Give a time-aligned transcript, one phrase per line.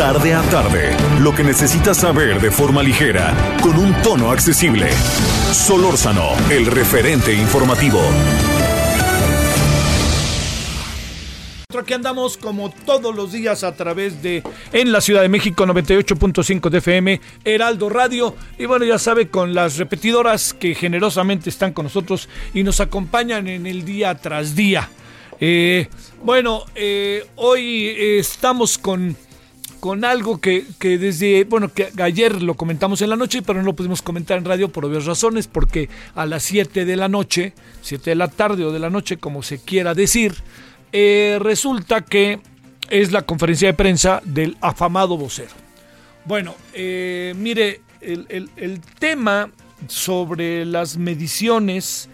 [0.00, 4.90] Tarde a tarde, lo que necesitas saber de forma ligera, con un tono accesible.
[5.52, 8.00] Solórzano, el referente informativo.
[11.78, 14.42] Aquí andamos como todos los días a través de
[14.72, 19.54] en la Ciudad de México 98.5 de FM, Heraldo Radio y bueno ya sabe con
[19.54, 24.88] las repetidoras que generosamente están con nosotros y nos acompañan en el día tras día.
[25.40, 25.88] Eh,
[26.24, 29.14] bueno, eh, hoy estamos con
[29.80, 33.64] con algo que, que, desde, bueno, que ayer lo comentamos en la noche, pero no
[33.64, 37.54] lo pudimos comentar en radio por obvias razones, porque a las 7 de la noche,
[37.82, 40.34] 7 de la tarde o de la noche, como se quiera decir,
[40.92, 42.40] eh, resulta que
[42.90, 45.50] es la conferencia de prensa del afamado vocero.
[46.26, 49.50] Bueno, eh, mire, el, el, el tema
[49.88, 52.08] sobre las mediciones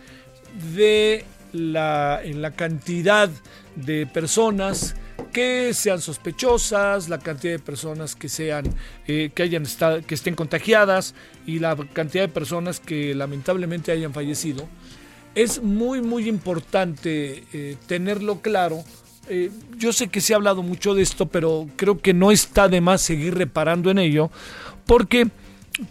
[0.74, 3.28] de la, en la cantidad
[3.74, 4.94] de personas
[5.36, 8.64] que sean sospechosas, la cantidad de personas que sean
[9.06, 11.14] eh, que hayan estado, que estén contagiadas
[11.46, 14.66] y la cantidad de personas que lamentablemente hayan fallecido.
[15.34, 18.82] Es muy muy importante eh, tenerlo claro.
[19.28, 22.68] Eh, yo sé que se ha hablado mucho de esto, pero creo que no está
[22.68, 24.30] de más seguir reparando en ello,
[24.86, 25.28] porque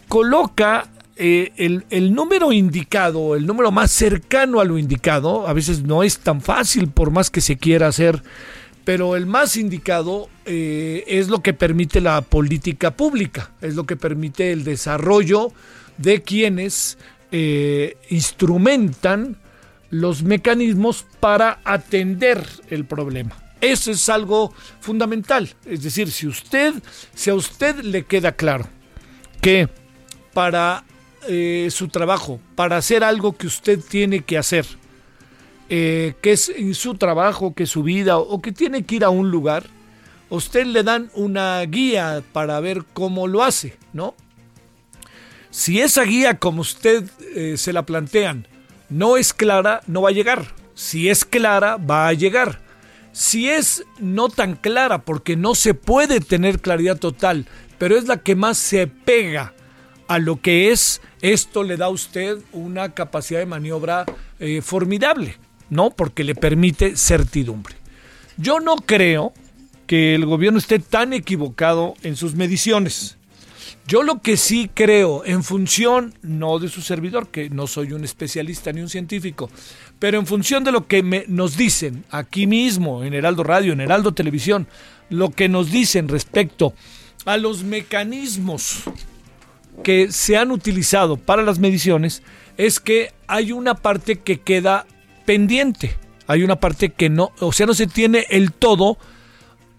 [0.08, 6.02] coloca el, el, número indicado, el número más cercano a lo indicado, a veces no
[6.02, 8.24] es tan fácil por más que se quiera hacer,
[8.86, 13.96] pero el más indicado eh, es lo que permite la política pública, es lo que
[13.96, 15.52] permite el desarrollo
[15.98, 16.96] de quienes
[17.32, 19.38] eh, instrumentan
[19.90, 23.36] los mecanismos para atender el problema.
[23.60, 25.52] Eso es algo fundamental.
[25.64, 26.74] Es decir, si usted,
[27.12, 28.68] si a usted le queda claro
[29.40, 29.68] que
[30.32, 30.84] para
[31.28, 34.64] eh, su trabajo, para hacer algo que usted tiene que hacer,
[35.68, 39.04] eh, que es en su trabajo, que es su vida, o que tiene que ir
[39.04, 39.64] a un lugar,
[40.30, 44.14] usted le dan una guía para ver cómo lo hace, ¿no?
[45.50, 48.46] Si esa guía, como usted eh, se la plantean,
[48.88, 50.46] no es clara, no va a llegar.
[50.74, 52.60] Si es clara, va a llegar.
[53.12, 57.46] Si es no tan clara, porque no se puede tener claridad total,
[57.78, 59.54] pero es la que más se pega
[60.08, 64.04] a lo que es, esto le da a usted una capacidad de maniobra
[64.38, 65.36] eh, formidable,
[65.70, 65.90] ¿no?
[65.90, 67.76] Porque le permite certidumbre.
[68.36, 69.32] Yo no creo
[69.86, 73.16] que el gobierno esté tan equivocado en sus mediciones.
[73.86, 78.02] Yo lo que sí creo, en función, no de su servidor, que no soy un
[78.02, 79.48] especialista ni un científico,
[80.00, 84.12] pero en función de lo que nos dicen aquí mismo, en Heraldo Radio, en Heraldo
[84.12, 84.66] Televisión,
[85.08, 86.74] lo que nos dicen respecto
[87.26, 88.82] a los mecanismos
[89.84, 92.22] que se han utilizado para las mediciones
[92.56, 94.86] es que hay una parte que queda
[95.26, 95.96] pendiente.
[96.26, 98.96] Hay una parte que no, o sea, no se tiene el todo.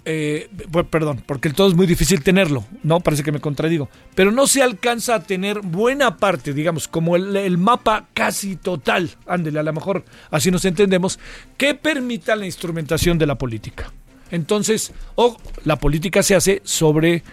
[0.09, 0.49] Eh,
[0.89, 3.01] perdón, porque el todo es muy difícil tenerlo, ¿no?
[3.01, 3.89] Parece que me contradigo.
[4.15, 9.59] Pero no se alcanza a tener buena parte, digamos, como el, mapa casi total, ándele,
[9.59, 11.19] a lo mejor así nos entendemos,
[11.57, 13.91] que permita la instrumentación de la política.
[14.31, 17.23] Entonces, o la política se hace sobre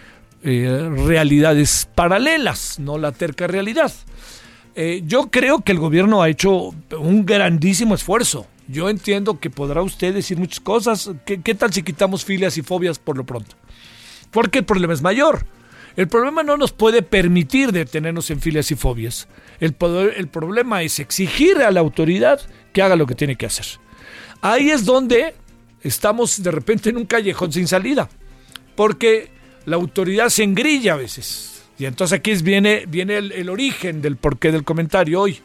[0.43, 3.93] eh, realidades paralelas, no la terca realidad.
[4.75, 8.45] Eh, yo creo que el gobierno ha hecho un grandísimo esfuerzo.
[8.67, 11.11] Yo entiendo que podrá usted decir muchas cosas.
[11.25, 13.55] ¿Qué, ¿Qué, tal si quitamos filias y fobias por lo pronto?
[14.31, 15.45] Porque el problema es mayor.
[15.95, 19.29] El problema no nos puede permitir detenernos en filias y fobias.
[19.61, 22.41] El, poder, el problema es exigir a la autoridad
[22.73, 23.65] que haga lo que tiene que hacer.
[24.41, 25.35] Ahí es donde
[25.81, 28.09] estamos de repente en un callejón sin salida.
[28.75, 29.31] Porque
[29.65, 31.54] la autoridad se engrilla a veces.
[31.77, 35.39] Y entonces aquí viene, viene el, origen del porqué del comentario hoy.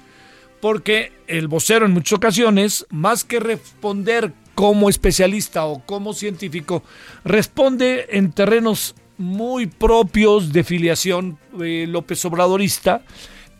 [0.60, 6.82] Porque el vocero en muchas ocasiones, más que responder como especialista o como científico,
[7.24, 13.02] responde en terrenos muy propios de filiación eh, López Obradorista.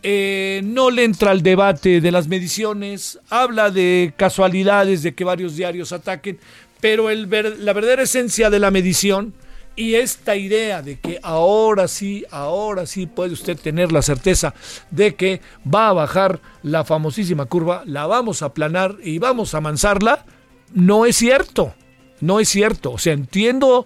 [0.03, 5.55] Eh, no le entra al debate de las mediciones, habla de casualidades, de que varios
[5.55, 6.39] diarios ataquen,
[6.79, 9.33] pero el ver, la verdadera esencia de la medición
[9.75, 14.53] y esta idea de que ahora sí, ahora sí puede usted tener la certeza
[14.89, 19.59] de que va a bajar la famosísima curva, la vamos a aplanar y vamos a
[19.59, 20.25] amansarla,
[20.73, 21.73] no es cierto.
[22.19, 22.91] No es cierto.
[22.91, 23.85] O sea, entiendo,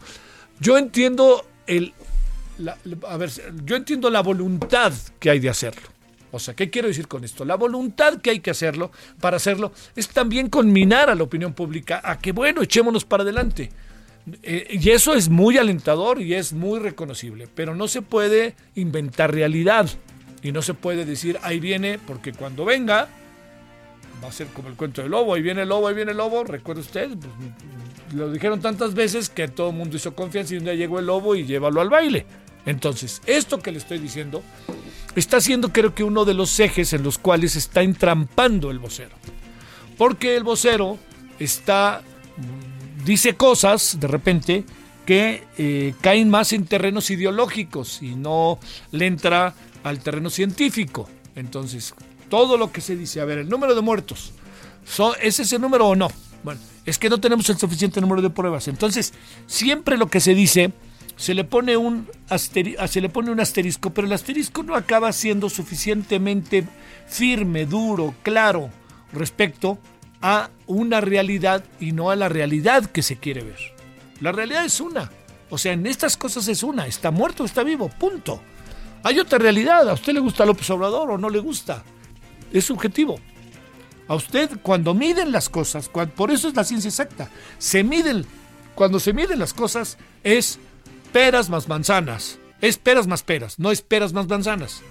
[0.60, 1.94] yo entiendo el,
[3.08, 3.32] a ver,
[3.64, 5.88] yo entiendo la voluntad que hay de hacerlo.
[6.32, 7.46] O sea, ¿qué quiero decir con esto?
[7.46, 8.92] La voluntad que hay que hacerlo
[9.22, 13.72] para hacerlo es también conminar a la opinión pública a que, bueno, echémonos para adelante.
[14.44, 19.34] Eh, y eso es muy alentador y es muy reconocible, pero no se puede inventar
[19.34, 19.88] realidad
[20.42, 23.08] y no se puede decir, ahí viene, porque cuando venga,
[24.24, 26.18] va a ser como el cuento del lobo, ahí viene el lobo, ahí viene el
[26.18, 27.32] lobo, recuerda usted, pues,
[28.14, 31.08] lo dijeron tantas veces que todo el mundo hizo confianza y un día llegó el
[31.08, 32.26] lobo y llévalo al baile.
[32.66, 34.42] Entonces, esto que le estoy diciendo
[35.16, 39.16] está siendo creo que uno de los ejes en los cuales está entrampando el vocero.
[39.98, 40.98] Porque el vocero
[41.40, 42.02] está,
[43.06, 44.66] dice cosas de repente
[45.06, 48.60] que eh, caen más en terrenos ideológicos y no
[48.92, 49.54] le entra
[49.84, 51.08] al terreno científico.
[51.36, 51.94] Entonces,
[52.30, 54.34] todo lo que se dice, a ver, el número de muertos,
[55.22, 56.10] ¿es ese número o no?
[56.44, 58.68] Bueno, es que no tenemos el suficiente número de pruebas.
[58.68, 59.14] Entonces,
[59.46, 60.74] siempre lo que se dice
[61.16, 65.14] se le pone un ah, se le pone un asterisco, pero el asterisco no acaba
[65.14, 66.68] siendo suficientemente
[67.08, 68.70] firme, duro, claro
[69.14, 69.80] respecto
[70.28, 73.60] a una realidad y no a la realidad que se quiere ver.
[74.22, 75.12] La realidad es una.
[75.52, 76.88] O sea, en estas cosas es una.
[76.88, 77.90] Está muerto o está vivo.
[77.90, 78.42] Punto.
[79.04, 79.88] Hay otra realidad.
[79.88, 81.84] ¿A usted le gusta López Obrador o no le gusta?
[82.52, 83.20] Es subjetivo.
[84.08, 87.30] A usted cuando miden las cosas, por eso es la ciencia exacta,
[87.60, 88.26] se miden,
[88.74, 90.58] cuando se miden las cosas es
[91.14, 92.40] peras más manzanas.
[92.62, 94.82] Es peras más peras, no es peras más manzanas.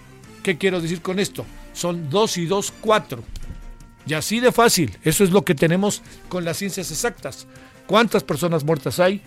[0.45, 1.45] ¿Qué quiero decir con esto?
[1.73, 3.25] Son 2 y 2, 4.
[4.07, 4.97] Y así de fácil.
[5.03, 7.47] Eso es lo que tenemos con las ciencias exactas.
[7.87, 9.21] ¿Cuántas personas muertas hay?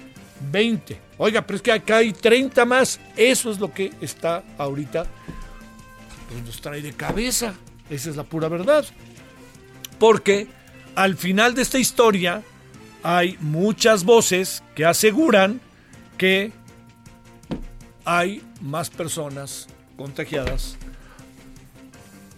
[0.51, 1.00] 20.
[1.18, 3.00] Oiga, pero es que acá hay 30 más.
[3.15, 5.06] Eso es lo que está ahorita.
[6.29, 7.56] Pues nos trae de cabeza.
[7.89, 8.85] Esa es la pura verdad.
[10.00, 10.47] Porque
[10.95, 12.44] al final de esta historia
[13.03, 15.62] hay muchas voces que aseguran
[16.18, 16.51] que
[18.06, 20.77] hay más personas contagiadas,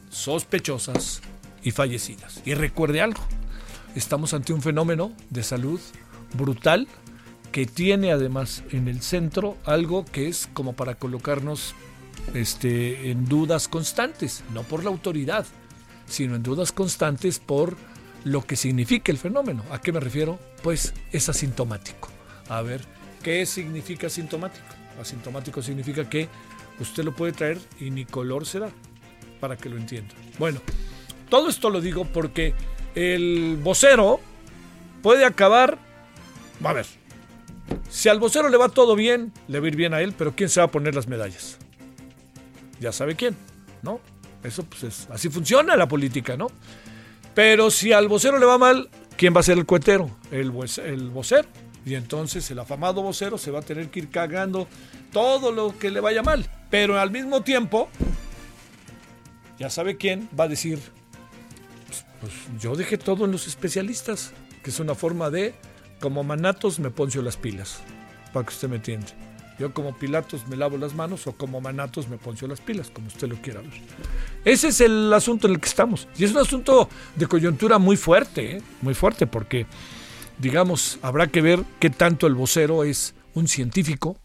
[0.09, 1.21] sospechosas
[1.69, 2.42] y fallecidas.
[2.45, 3.21] Y recuerde algo,
[3.95, 5.80] estamos ante un fenómeno de salud
[6.33, 6.88] brutal
[7.51, 11.75] que tiene además en el centro algo que es como para colocarnos
[12.33, 15.45] este, en dudas constantes, no por la autoridad,
[16.07, 17.77] sino en dudas constantes por
[18.24, 19.63] lo que significa el fenómeno.
[19.71, 20.39] ¿A qué me refiero?
[20.63, 22.10] Pues es asintomático.
[22.50, 22.81] A ver,
[23.21, 24.66] ¿qué significa asintomático?
[25.00, 26.27] Asintomático significa que
[26.80, 28.71] usted lo puede traer y ni color se da,
[29.39, 30.16] para que lo entienda.
[30.39, 30.62] Bueno,
[31.29, 32.53] todo esto lo digo porque
[32.95, 34.19] el vocero
[35.01, 35.77] puede acabar.
[36.63, 36.85] A ver,
[37.89, 40.35] si al vocero le va todo bien, le va a ir bien a él, pero
[40.35, 41.57] ¿quién se va a poner las medallas?
[42.79, 43.35] Ya sabe quién,
[43.81, 43.99] ¿no?
[44.43, 46.47] Eso pues es, así funciona la política, ¿no?
[47.33, 50.09] Pero si al vocero le va mal, ¿quién va a ser el cuetero?
[50.31, 50.53] El,
[50.85, 51.47] el vocero.
[51.85, 54.67] Y entonces el afamado vocero se va a tener que ir cagando
[55.11, 56.49] todo lo que le vaya mal.
[56.69, 57.89] Pero al mismo tiempo,
[59.57, 60.79] ya sabe quién va a decir,
[62.19, 64.31] pues, yo dejé todo en los especialistas,
[64.63, 65.54] que es una forma de,
[66.00, 67.80] como manatos me poncio las pilas,
[68.33, 69.07] para que usted me entienda.
[69.60, 73.07] Yo como Pilatos me lavo las manos o como Manatos me poncio las pilas, como
[73.07, 73.74] usted lo quiera ver.
[74.45, 76.07] Ese es el asunto en el que estamos.
[76.18, 76.88] Y es un asunto
[77.18, 78.62] de coyuntura muy fuerte, ¿eh?
[78.81, 79.66] muy fuerte, porque
[80.38, 84.18] digamos, habrá que ver qué tanto el vocero es un científico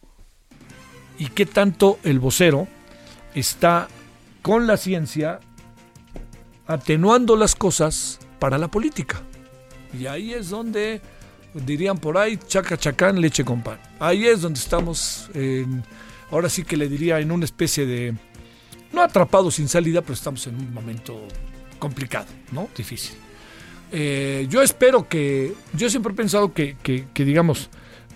[1.19, 2.69] y qué tanto el vocero
[3.35, 3.89] está
[4.41, 5.41] con la ciencia
[6.67, 9.23] atenuando las cosas para la política.
[9.99, 11.01] Y ahí es donde,
[11.55, 13.79] dirían por ahí, chaca chacán, leche con pan.
[14.01, 15.31] Ahí es donde estamos,
[16.31, 18.15] ahora sí que le diría, en una especie de,
[18.93, 21.29] no atrapado sin salida, pero estamos en un momento
[21.79, 22.69] complicado, ¿no?
[22.77, 23.17] Difícil.
[23.93, 26.77] Eh, yo espero que, yo siempre he pensado que,
[27.15, 27.71] digamos,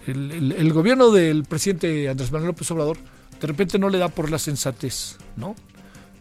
[0.06, 2.96] el, gobierno del presidente Andrés Manuel López Obrador
[3.40, 5.54] de repente no le da por la sensatez, ¿no?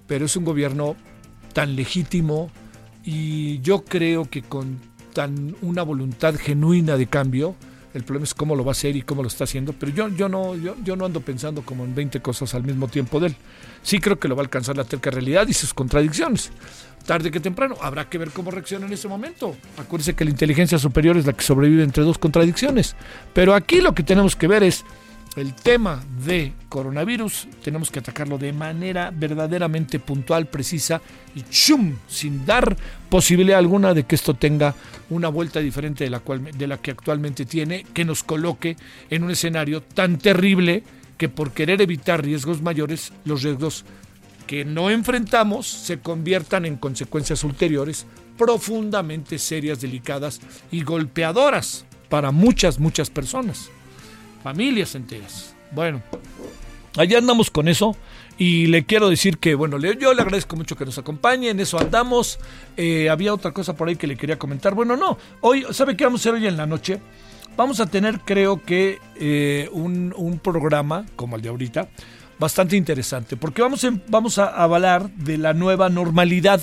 [0.05, 0.95] Pero es un gobierno
[1.53, 2.49] tan legítimo
[3.03, 4.79] y yo creo que con
[5.13, 7.55] tan una voluntad genuina de cambio,
[7.93, 10.09] el problema es cómo lo va a hacer y cómo lo está haciendo, pero yo,
[10.09, 13.27] yo, no, yo, yo no ando pensando como en 20 cosas al mismo tiempo de
[13.27, 13.35] él.
[13.81, 16.51] Sí creo que lo va a alcanzar la terca realidad y sus contradicciones
[17.07, 17.75] tarde que temprano.
[17.81, 19.55] Habrá que ver cómo reacciona en ese momento.
[19.79, 22.95] Acuérdense que la inteligencia superior es la que sobrevive entre dos contradicciones.
[23.33, 24.85] Pero aquí lo que tenemos que ver es
[25.37, 27.47] el tema de coronavirus.
[27.63, 31.01] Tenemos que atacarlo de manera verdaderamente puntual, precisa
[31.35, 32.75] y chum, sin dar
[33.09, 34.75] posibilidad alguna de que esto tenga
[35.09, 38.75] una vuelta diferente de la, cual, de la que actualmente tiene, que nos coloque
[39.09, 40.83] en un escenario tan terrible
[41.17, 43.85] que por querer evitar riesgos mayores, los riesgos
[44.45, 48.05] que no enfrentamos se conviertan en consecuencias ulteriores
[48.37, 50.39] profundamente serias, delicadas
[50.71, 53.69] y golpeadoras para muchas, muchas personas,
[54.43, 55.55] familias enteras.
[55.71, 56.01] Bueno,
[56.97, 57.95] allá andamos con eso.
[58.39, 61.79] Y le quiero decir que, bueno, yo le agradezco mucho que nos acompañe, en eso
[61.79, 62.39] andamos.
[62.75, 64.75] Eh, había otra cosa por ahí que le quería comentar.
[64.75, 66.99] Bueno, no, hoy, ¿sabe qué vamos a hacer hoy en la noche?
[67.55, 71.89] Vamos a tener, creo que, eh, un, un, programa, como el de ahorita,
[72.37, 76.61] bastante interesante, porque vamos, vamos a hablar de la nueva normalidad,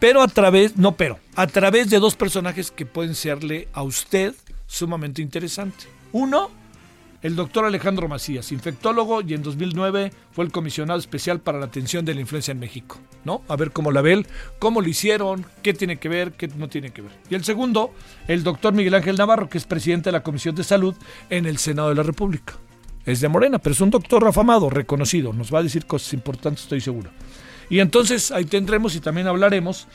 [0.00, 4.34] pero a través, no pero, a través de dos personajes que pueden serle a usted
[4.66, 5.86] sumamente interesante.
[6.10, 6.50] Uno,
[7.24, 12.04] el doctor Alejandro Macías, infectólogo y en 2009 fue el comisionado especial para la atención
[12.04, 13.42] de la influencia en México, ¿no?
[13.48, 14.26] A ver cómo la ve
[14.58, 17.12] cómo lo hicieron, qué tiene que ver, qué no tiene que ver.
[17.30, 17.94] Y el segundo,
[18.28, 20.94] el doctor Miguel Ángel Navarro, que es presidente de la Comisión de Salud
[21.30, 22.58] en el Senado de la República.
[23.06, 26.64] Es de Morena, pero es un doctor afamado, reconocido, nos va a decir cosas importantes,
[26.64, 27.08] estoy seguro.
[27.70, 29.88] Y entonces ahí tendremos y también hablaremos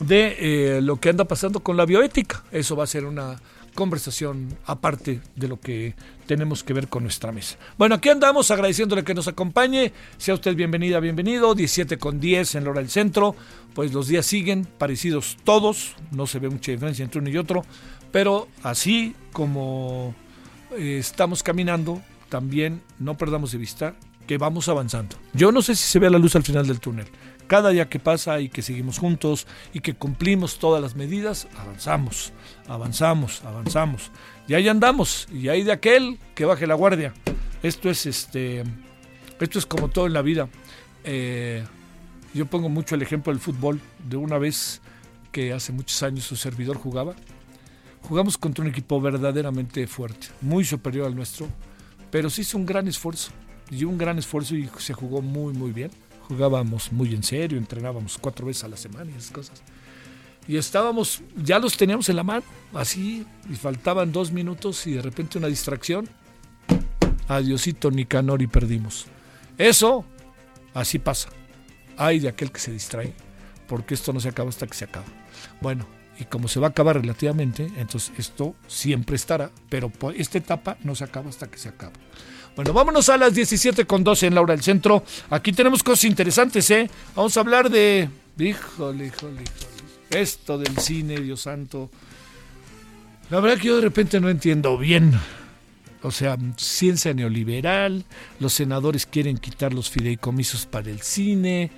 [0.00, 0.36] de
[0.76, 2.44] eh, lo que anda pasando con la bioética.
[2.52, 3.40] Eso va a ser una
[3.74, 5.94] conversación aparte de lo que
[6.26, 7.56] tenemos que ver con nuestra mesa.
[7.76, 9.92] Bueno, aquí andamos agradeciéndole que nos acompañe.
[10.16, 11.54] Sea usted bienvenida, bienvenido.
[11.54, 13.36] 17 con 10 en la hora del centro.
[13.74, 15.94] Pues los días siguen parecidos todos.
[16.10, 17.64] No se ve mucha diferencia entre uno y otro.
[18.10, 20.14] Pero así como
[20.78, 23.94] eh, estamos caminando, también no perdamos de vista
[24.26, 25.16] que vamos avanzando.
[25.34, 27.06] Yo no sé si se ve la luz al final del túnel
[27.46, 32.32] cada día que pasa y que seguimos juntos y que cumplimos todas las medidas, avanzamos,
[32.68, 34.10] avanzamos, avanzamos.
[34.48, 37.14] Y ahí andamos, y ahí de aquel que baje la guardia.
[37.62, 38.64] Esto es este
[39.40, 40.48] esto es como todo en la vida.
[41.04, 41.64] Eh,
[42.32, 44.80] yo pongo mucho el ejemplo del fútbol, de una vez
[45.32, 47.14] que hace muchos años su servidor jugaba.
[48.02, 51.48] Jugamos contra un equipo verdaderamente fuerte, muy superior al nuestro,
[52.10, 53.32] pero se hizo un gran esfuerzo,
[53.70, 55.90] y un gran esfuerzo y se jugó muy, muy bien
[56.28, 59.62] jugábamos muy en serio, entrenábamos cuatro veces a la semana y esas cosas.
[60.46, 65.02] Y estábamos, ya los teníamos en la mano, así, y faltaban dos minutos y de
[65.02, 66.08] repente una distracción.
[67.28, 69.06] Adiosito Nicanor y perdimos.
[69.56, 70.04] Eso,
[70.74, 71.30] así pasa.
[71.96, 73.14] Hay de aquel que se distrae,
[73.66, 75.06] porque esto no se acaba hasta que se acaba.
[75.62, 75.86] Bueno,
[76.18, 80.94] y como se va a acabar relativamente, entonces esto siempre estará, pero esta etapa no
[80.94, 81.94] se acaba hasta que se acaba.
[82.56, 85.02] Bueno, vámonos a las 17 con 12 en Laura del Centro.
[85.30, 86.88] Aquí tenemos cosas interesantes, ¿eh?
[87.16, 88.08] Vamos a hablar de...
[88.38, 90.22] Híjole, híjole, híjole.
[90.22, 91.90] Esto del cine, Dios santo.
[93.30, 95.18] La verdad que yo de repente no entiendo bien.
[96.02, 98.04] O sea, ciencia neoliberal,
[98.38, 101.72] los senadores quieren quitar los fideicomisos para el cine.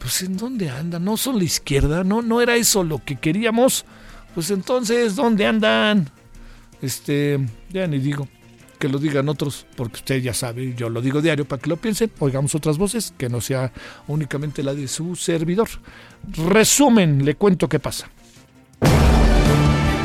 [0.00, 1.04] Pues ¿en dónde andan?
[1.04, 2.02] ¿No son la izquierda?
[2.02, 3.84] ¿No, no era eso lo que queríamos?
[4.34, 6.10] Pues entonces, ¿dónde andan?
[6.82, 7.38] Este,
[7.70, 8.28] ya ni digo
[8.76, 11.76] que lo digan otros, porque usted ya sabe, yo lo digo diario para que lo
[11.76, 13.72] piensen, oigamos otras voces, que no sea
[14.06, 15.68] únicamente la de su servidor.
[16.48, 18.10] Resumen, le cuento qué pasa.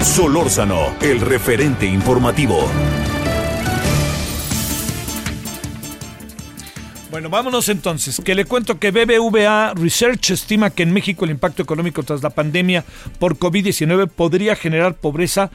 [0.01, 2.67] Solórzano, el referente informativo.
[7.11, 8.21] Bueno, vámonos entonces.
[8.23, 12.29] Que le cuento que BBVA Research estima que en México el impacto económico tras la
[12.29, 12.85] pandemia
[13.19, 15.51] por COVID-19 podría generar pobreza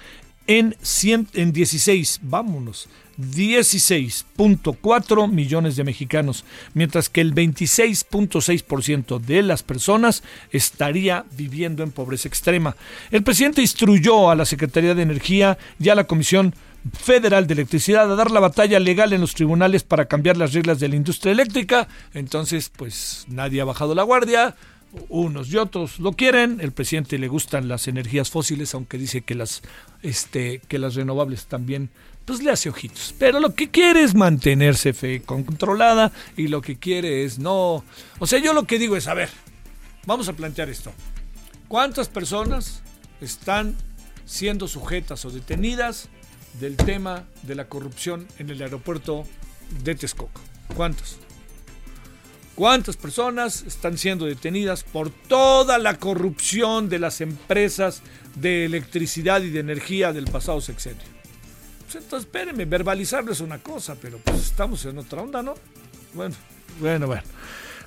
[0.46, 6.44] en, 100, en 16, vámonos, 16.4 millones de mexicanos,
[6.74, 12.76] mientras que el 26.6% de las personas estaría viviendo en pobreza extrema.
[13.10, 16.54] El presidente instruyó a la Secretaría de Energía y a la Comisión
[16.92, 20.78] Federal de Electricidad a dar la batalla legal en los tribunales para cambiar las reglas
[20.78, 21.88] de la industria eléctrica.
[22.14, 24.54] Entonces, pues nadie ha bajado la guardia
[25.08, 26.60] unos y otros lo quieren.
[26.60, 29.62] El presidente le gustan las energías fósiles, aunque dice que las,
[30.02, 31.90] este, que las renovables también,
[32.26, 33.14] pues le hace ojitos.
[33.18, 37.84] Pero lo que quiere es mantenerse fe controlada y lo que quiere es no.
[38.18, 39.30] O sea, yo lo que digo es, a ver,
[40.04, 40.92] vamos a plantear esto.
[41.68, 42.82] ¿Cuántas personas
[43.20, 43.76] están
[44.26, 46.08] siendo sujetas o detenidas
[46.60, 49.24] del tema de la corrupción en el aeropuerto
[49.84, 50.40] de Texcoco?
[50.74, 51.16] ¿Cuántas?
[52.56, 58.02] ¿Cuántas personas están siendo detenidas por toda la corrupción de las empresas
[58.34, 61.15] de electricidad y de energía del pasado sexenio?
[61.98, 65.54] Entonces, espérenme, verbalizarlo es una cosa, pero pues estamos en otra onda, ¿no?
[66.14, 66.34] Bueno,
[66.80, 67.22] bueno, bueno.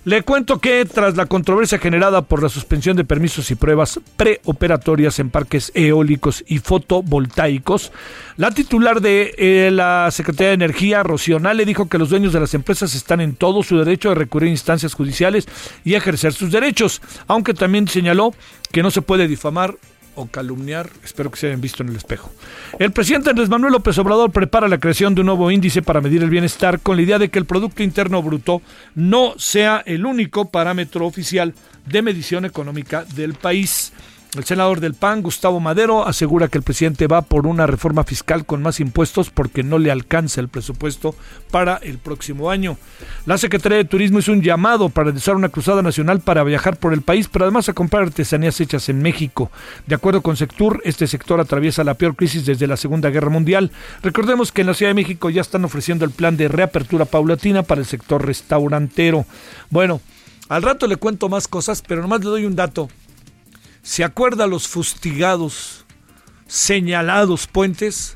[0.06, 5.20] Le cuento que tras la controversia generada por la suspensión de permisos y pruebas preoperatorias
[5.20, 7.92] en parques eólicos y fotovoltaicos,
[8.38, 12.40] la titular de eh, la Secretaría de Energía, Rocío le dijo que los dueños de
[12.40, 15.48] las empresas están en todo su derecho de recurrir a instancias judiciales
[15.84, 18.34] y ejercer sus derechos, aunque también señaló
[18.72, 19.76] que no se puede difamar
[20.20, 22.30] o calumniar, espero que se hayan visto en el espejo.
[22.78, 26.22] El presidente Andrés Manuel López Obrador prepara la creación de un nuevo índice para medir
[26.22, 28.62] el bienestar con la idea de que el Producto Interno Bruto
[28.96, 31.54] no sea el único parámetro oficial
[31.86, 33.94] de medición económica del país.
[34.38, 38.46] El senador del PAN, Gustavo Madero, asegura que el presidente va por una reforma fiscal
[38.46, 41.16] con más impuestos porque no le alcanza el presupuesto
[41.50, 42.78] para el próximo año.
[43.26, 46.94] La Secretaría de Turismo hizo un llamado para realizar una cruzada nacional para viajar por
[46.94, 49.50] el país, pero además a comprar artesanías hechas en México.
[49.88, 53.72] De acuerdo con Sectur, este sector atraviesa la peor crisis desde la Segunda Guerra Mundial.
[54.04, 57.64] Recordemos que en la Ciudad de México ya están ofreciendo el plan de reapertura paulatina
[57.64, 59.26] para el sector restaurantero.
[59.72, 60.02] Bueno,
[60.50, 62.90] al rato le cuento más cosas, pero nomás le doy un dato.
[63.82, 65.86] ¿Se acuerda los fustigados,
[66.48, 68.16] señalados puentes?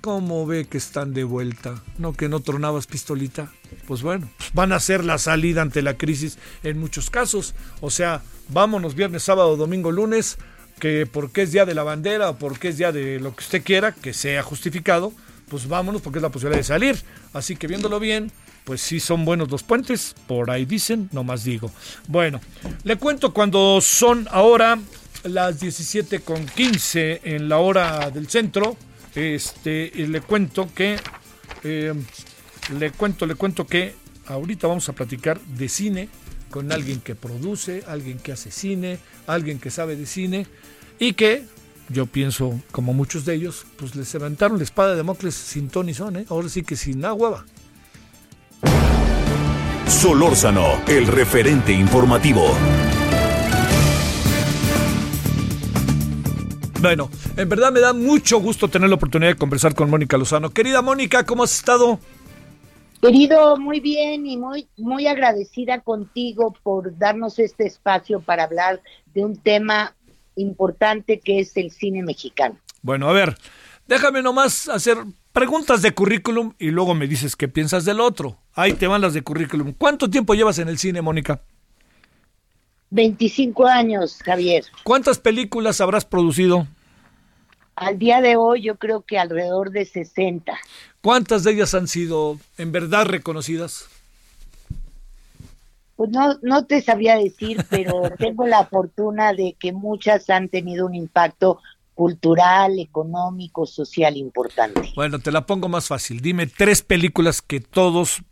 [0.00, 1.82] ¿Cómo ve que están de vuelta?
[1.98, 3.50] ¿No que no tronabas pistolita?
[3.86, 7.54] Pues bueno, pues van a ser la salida ante la crisis en muchos casos.
[7.80, 10.38] O sea, vámonos viernes, sábado, domingo, lunes,
[10.78, 13.64] que porque es día de la bandera o porque es día de lo que usted
[13.64, 15.12] quiera, que sea justificado,
[15.48, 17.02] pues vámonos porque es la posibilidad de salir.
[17.32, 18.30] Así que viéndolo bien,
[18.68, 21.70] pues sí son buenos los puentes, por ahí dicen, no más digo.
[22.06, 22.38] Bueno,
[22.84, 24.78] le cuento cuando son ahora
[25.24, 28.76] las 17 con 15 en la hora del centro.
[29.14, 30.98] Este, y le cuento que
[31.64, 31.94] eh,
[32.78, 33.94] le cuento, le cuento que
[34.26, 36.10] ahorita vamos a platicar de cine
[36.50, 40.46] con alguien que produce, alguien que hace cine, alguien que sabe de cine
[40.98, 41.46] y que
[41.88, 45.88] yo pienso, como muchos de ellos, pues les levantaron la espada de Democles sin ton
[45.88, 46.26] y son, ¿eh?
[46.28, 47.46] ahora sí que sin agua va.
[49.88, 52.54] Solórzano, el referente informativo.
[56.80, 60.50] Bueno, en verdad me da mucho gusto tener la oportunidad de conversar con Mónica Lozano.
[60.50, 61.98] Querida Mónica, ¿cómo has estado?
[63.00, 68.82] Querido, muy bien y muy, muy agradecida contigo por darnos este espacio para hablar
[69.14, 69.94] de un tema
[70.36, 72.58] importante que es el cine mexicano.
[72.82, 73.38] Bueno, a ver,
[73.86, 74.98] déjame nomás hacer
[75.38, 78.38] preguntas de currículum y luego me dices qué piensas del otro.
[78.54, 79.72] Ahí te van las de currículum.
[79.72, 81.42] ¿Cuánto tiempo llevas en el cine, Mónica?
[82.90, 84.64] 25 años, Javier.
[84.82, 86.66] ¿Cuántas películas habrás producido?
[87.76, 90.58] Al día de hoy yo creo que alrededor de 60.
[91.02, 93.86] ¿Cuántas de ellas han sido en verdad reconocidas?
[95.94, 100.84] Pues no, no te sabría decir, pero tengo la fortuna de que muchas han tenido
[100.84, 101.60] un impacto
[101.98, 104.92] cultural, económico, social importante.
[104.94, 106.20] Bueno, te la pongo más fácil.
[106.20, 108.22] Dime tres películas que todos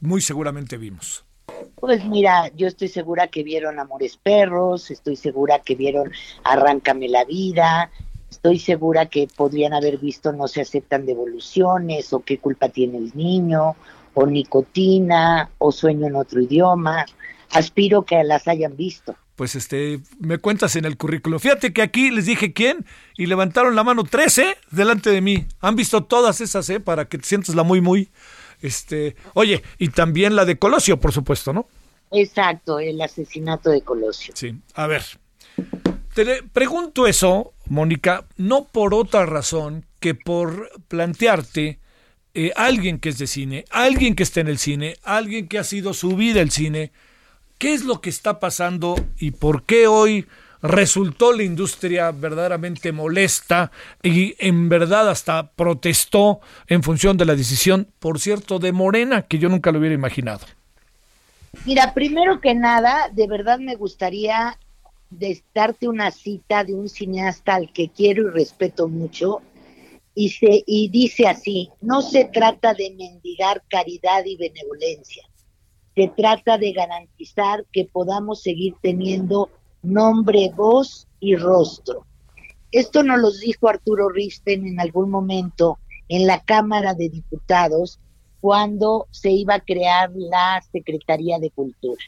[0.00, 1.26] muy seguramente vimos.
[1.74, 6.10] Pues mira, yo estoy segura que vieron Amores Perros, estoy segura que vieron
[6.44, 7.90] Arráncame la vida,
[8.30, 13.14] estoy segura que podrían haber visto No se aceptan devoluciones o qué culpa tiene el
[13.14, 13.76] niño
[14.14, 17.04] o nicotina o sueño en otro idioma.
[17.50, 21.38] Aspiro que las hayan visto pues este, me cuentas en el currículo.
[21.38, 22.84] Fíjate que aquí les dije quién
[23.16, 25.46] y levantaron la mano 13 delante de mí.
[25.60, 26.78] Han visto todas esas, ¿eh?
[26.78, 28.10] Para que te sientas la muy, muy.
[28.60, 31.66] Este, oye, y también la de Colosio, por supuesto, ¿no?
[32.10, 34.34] Exacto, el asesinato de Colosio.
[34.36, 35.04] Sí, a ver.
[36.12, 41.78] Te pregunto eso, Mónica, no por otra razón que por plantearte
[42.34, 45.64] eh, alguien que es de cine, alguien que está en el cine, alguien que ha
[45.64, 46.92] sido su vida el cine,
[47.60, 50.26] ¿Qué es lo que está pasando y por qué hoy
[50.62, 53.70] resultó la industria verdaderamente molesta
[54.02, 59.38] y en verdad hasta protestó en función de la decisión, por cierto, de Morena, que
[59.38, 60.46] yo nunca lo hubiera imaginado?
[61.66, 64.58] Mira, primero que nada, de verdad me gustaría
[65.54, 69.42] darte una cita de un cineasta al que quiero y respeto mucho,
[70.14, 75.24] y, se, y dice así, no se trata de mendigar caridad y benevolencia,
[76.00, 79.50] se trata de garantizar que podamos seguir teniendo
[79.82, 82.06] nombre, voz y rostro.
[82.72, 88.00] Esto nos lo dijo Arturo Risten en algún momento en la Cámara de Diputados
[88.40, 92.02] cuando se iba a crear la Secretaría de Cultura.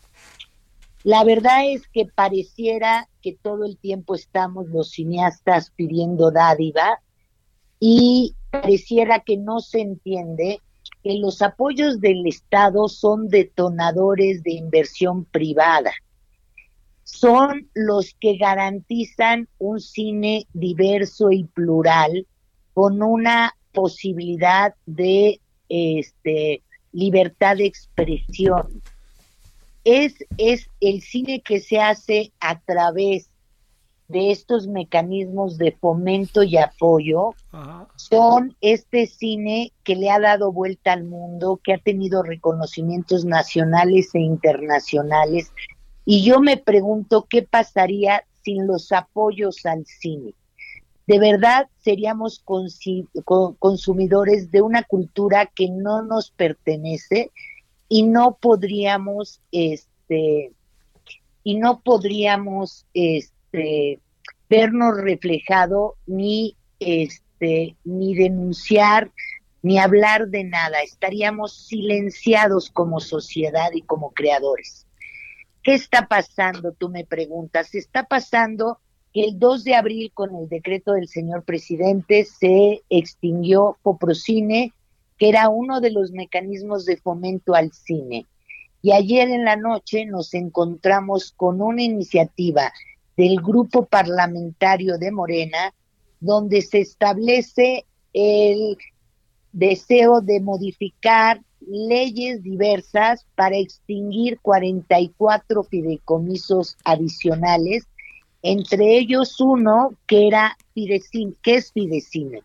[1.04, 7.02] La verdad es que pareciera que todo el tiempo estamos los cineastas pidiendo dádiva
[7.78, 10.62] y pareciera que no se entiende
[11.02, 15.92] que los apoyos del Estado son detonadores de inversión privada.
[17.04, 22.26] Son los que garantizan un cine diverso y plural
[22.74, 26.62] con una posibilidad de este,
[26.92, 28.82] libertad de expresión.
[29.84, 33.31] Es, es el cine que se hace a través
[34.12, 37.34] de estos mecanismos de fomento y apoyo
[37.96, 44.14] son este cine que le ha dado vuelta al mundo, que ha tenido reconocimientos nacionales
[44.14, 45.52] e internacionales.
[46.04, 50.34] Y yo me pregunto qué pasaría sin los apoyos al cine.
[51.06, 52.44] De verdad seríamos
[53.58, 57.32] consumidores de una cultura que no nos pertenece
[57.88, 60.52] y no podríamos, este,
[61.44, 63.31] y no podríamos, este,
[64.48, 69.10] vernos reflejado ni este ni denunciar
[69.62, 74.86] ni hablar de nada, estaríamos silenciados como sociedad y como creadores.
[75.62, 76.72] ¿Qué está pasando?
[76.72, 77.74] Tú me preguntas.
[77.76, 78.78] Está pasando
[79.14, 84.72] que el 2 de abril con el decreto del señor presidente se extinguió Poprocine,
[85.16, 88.26] que era uno de los mecanismos de fomento al cine.
[88.82, 92.72] Y ayer en la noche nos encontramos con una iniciativa
[93.16, 95.74] del grupo parlamentario de Morena,
[96.20, 98.76] donde se establece el
[99.52, 107.84] deseo de modificar leyes diversas para extinguir 44 fideicomisos adicionales,
[108.42, 112.42] entre ellos uno que era Fidecine, que es Fidecine.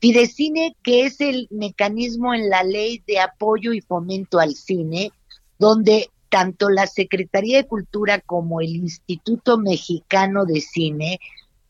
[0.00, 5.12] Fidecine, que es el mecanismo en la ley de apoyo y fomento al cine,
[5.58, 11.20] donde tanto la Secretaría de Cultura como el Instituto Mexicano de Cine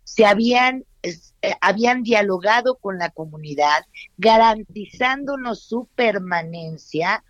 [0.04, 3.86] se habían eh, habían dialogado con la comunidad,
[4.18, 7.24] garantizándonos su permanencia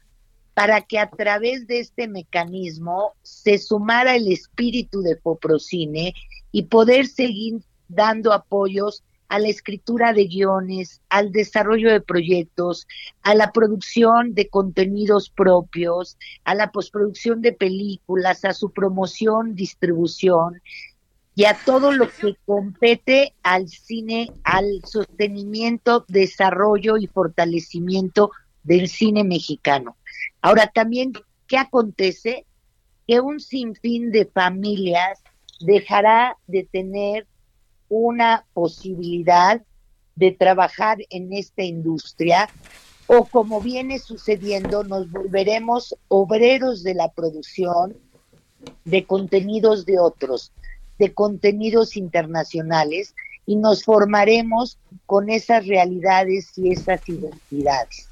[0.54, 6.14] para que a través de este mecanismo se sumara el espíritu de Poprocine
[6.50, 12.88] y poder seguir dando apoyos a la escritura de guiones, al desarrollo de proyectos,
[13.22, 20.60] a la producción de contenidos propios, a la postproducción de películas, a su promoción, distribución
[21.36, 28.32] y a todo lo que compete al cine, al sostenimiento, desarrollo y fortalecimiento
[28.64, 29.96] del cine mexicano.
[30.42, 31.12] Ahora también,
[31.46, 32.46] ¿qué acontece?
[33.06, 35.22] Que un sinfín de familias
[35.60, 37.28] dejará de tener
[37.90, 39.60] una posibilidad
[40.14, 42.48] de trabajar en esta industria
[43.06, 47.94] o como viene sucediendo, nos volveremos obreros de la producción
[48.84, 50.52] de contenidos de otros
[51.00, 53.14] de contenidos internacionales
[53.46, 58.08] y nos formaremos con esas realidades y esas identidades.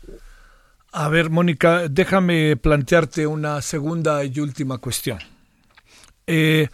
[0.91, 5.19] A ver, Mónica, déjame plantearte una segunda y última cuestión.
[6.27, 6.69] Eh,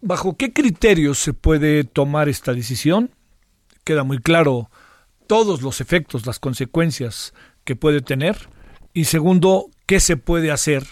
[0.00, 3.10] ¿Bajo qué criterios se puede tomar esta decisión?
[3.84, 4.70] Queda muy claro
[5.26, 8.48] todos los efectos, las consecuencias que puede tener.
[8.92, 10.84] Y segundo, ¿qué se puede hacer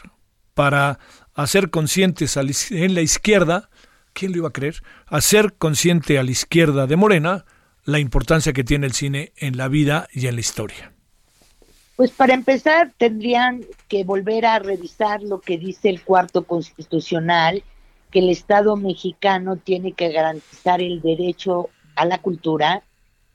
[0.55, 0.99] para
[1.35, 3.69] hacer conscientes en la izquierda
[4.15, 4.77] ¿quién lo iba a creer?
[5.07, 7.45] Hacer consciente a la izquierda de Morena
[7.85, 10.93] la importancia que tiene el cine en la vida y en la historia.
[11.97, 17.63] Pues para empezar tendrían que volver a revisar lo que dice el cuarto constitucional,
[18.15, 22.85] que el Estado mexicano tiene que garantizar el derecho a la cultura,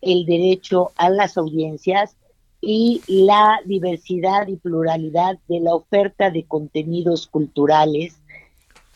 [0.01, 2.15] el derecho a las audiencias
[2.61, 8.21] y la diversidad y pluralidad de la oferta de contenidos culturales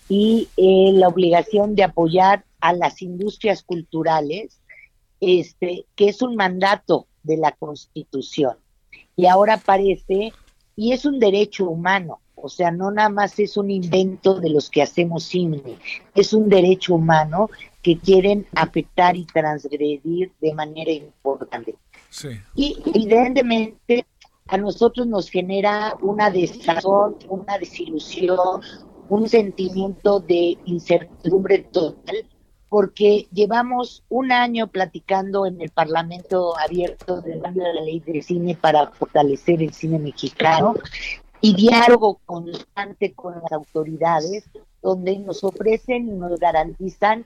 [0.08, 4.62] y eh, la obligación de apoyar a las industrias culturales,
[5.19, 8.56] este, que es un mandato de la Constitución.
[9.17, 10.32] Y ahora parece,
[10.78, 14.70] y es un derecho humano, o sea, no nada más es un invento de los
[14.70, 15.62] que hacemos cine,
[16.14, 17.50] es un derecho humano
[17.82, 21.76] que quieren afectar y transgredir de manera importante.
[22.54, 24.06] Y evidentemente
[24.48, 28.60] a nosotros nos genera una desazón, una desilusión,
[29.08, 32.26] un sentimiento de incertidumbre total
[32.68, 37.52] porque llevamos un año platicando en el Parlamento abierto de la
[37.86, 40.74] ley de cine para fortalecer el cine mexicano
[41.46, 44.46] y diálogo constante con las autoridades
[44.82, 47.26] donde nos ofrecen y nos garantizan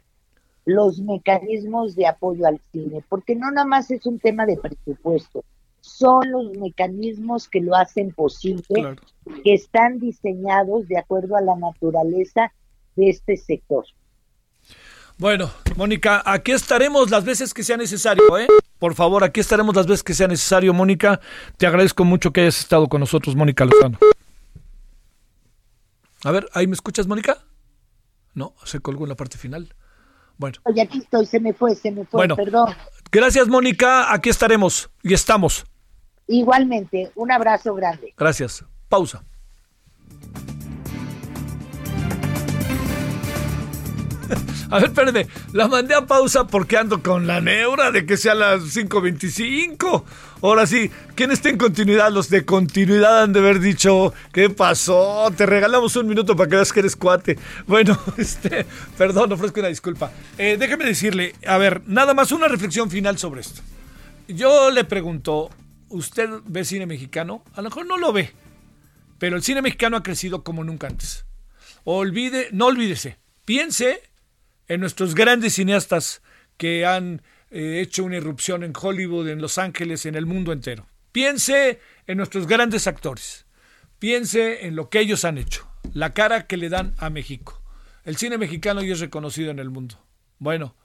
[0.65, 5.43] los mecanismos de apoyo al cine, porque no nada más es un tema de presupuesto,
[5.81, 8.95] son los mecanismos que lo hacen posible,
[9.43, 12.51] que están diseñados de acuerdo a la naturaleza
[12.95, 13.85] de este sector.
[15.19, 18.47] Bueno, Mónica, aquí estaremos las veces que sea necesario, ¿eh?
[18.77, 21.19] Por favor, aquí estaremos las veces que sea necesario, Mónica.
[21.57, 23.97] Te agradezco mucho que hayas estado con nosotros, Mónica Lozano.
[26.23, 27.39] A ver, ¿ahí me escuchas, Mónica?
[28.35, 29.73] No, se colgó en la parte final.
[30.37, 30.59] Bueno.
[30.63, 32.75] Oye, aquí estoy, se me fue, se me fue, bueno, perdón.
[33.11, 34.13] Gracias, Mónica.
[34.13, 35.65] Aquí estaremos y estamos.
[36.27, 38.13] Igualmente, un abrazo grande.
[38.15, 38.63] Gracias.
[38.87, 39.23] Pausa.
[44.69, 48.35] A ver, espérate, la mandé a pausa porque ando con la neura de que sea
[48.35, 50.03] las 5.25.
[50.41, 52.11] Ahora sí, ¿quién está en continuidad?
[52.11, 55.31] Los de continuidad han de haber dicho, ¿qué pasó?
[55.35, 57.39] Te regalamos un minuto para que veas que eres cuate.
[57.65, 58.65] Bueno, este,
[58.97, 60.11] perdón, ofrezco una disculpa.
[60.37, 63.61] Eh, déjeme decirle, a ver, nada más una reflexión final sobre esto.
[64.27, 65.49] Yo le pregunto,
[65.87, 67.41] ¿usted ve cine mexicano?
[67.53, 68.33] A lo mejor no lo ve,
[69.17, 71.25] pero el cine mexicano ha crecido como nunca antes.
[71.85, 74.06] Olvide, no olvídese, piense
[74.67, 76.21] en nuestros grandes cineastas
[76.57, 80.87] que han eh, hecho una irrupción en Hollywood, en Los Ángeles, en el mundo entero.
[81.11, 83.45] Piense en nuestros grandes actores.
[83.99, 87.61] Piense en lo que ellos han hecho, la cara que le dan a México.
[88.03, 89.99] El cine mexicano ya es reconocido en el mundo.
[90.37, 90.75] Bueno,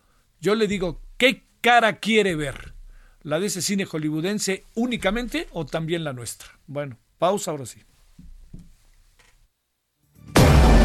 [0.40, 2.74] yo le digo, ¿qué cara quiere ver?
[3.22, 6.48] ¿La de ese cine hollywoodense únicamente o también la nuestra?
[6.66, 7.82] Bueno, pausa ahora sí.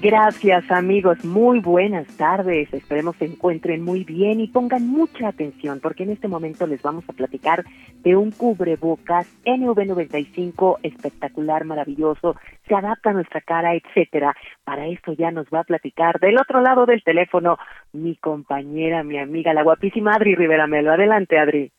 [0.00, 6.04] Gracias amigos, muy buenas tardes, esperemos se encuentren muy bien y pongan mucha atención porque
[6.04, 7.64] en este momento les vamos a platicar
[8.04, 12.36] de un cubrebocas NV95 espectacular, maravilloso,
[12.68, 14.36] se adapta a nuestra cara, etcétera.
[14.62, 17.58] Para eso ya nos va a platicar del otro lado del teléfono
[17.92, 20.92] mi compañera, mi amiga, la guapísima Adri Rivera Melo.
[20.92, 21.72] Adelante Adri.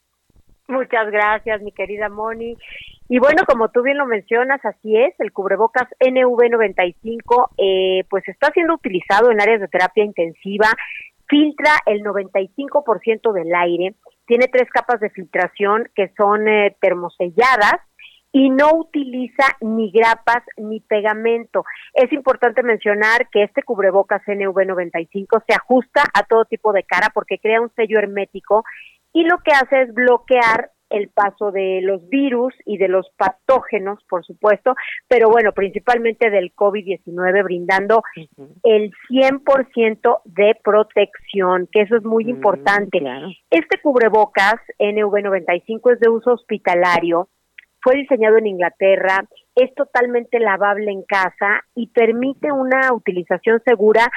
[0.69, 2.55] Muchas gracias, mi querida Moni.
[3.10, 8.51] Y bueno, como tú bien lo mencionas, así es, el cubrebocas NV95 eh, pues está
[8.51, 10.67] siendo utilizado en áreas de terapia intensiva,
[11.27, 13.95] filtra el 95% del aire,
[14.27, 17.82] tiene tres capas de filtración que son eh, termoselladas
[18.32, 21.65] y no utiliza ni grapas ni pegamento.
[21.95, 27.39] Es importante mencionar que este cubrebocas NV95 se ajusta a todo tipo de cara porque
[27.39, 28.63] crea un sello hermético
[29.13, 34.04] y lo que hace es bloquear el paso de los virus y de los patógenos,
[34.10, 34.74] por supuesto,
[35.08, 38.02] pero bueno, principalmente del COVID-19, brindando
[38.63, 43.00] el 100% de protección, que eso es muy mm, importante.
[43.50, 47.30] Este cubrebocas NV95 es de uso hospitalario,
[47.82, 54.10] fue diseñado en Inglaterra, es totalmente lavable en casa y permite una utilización segura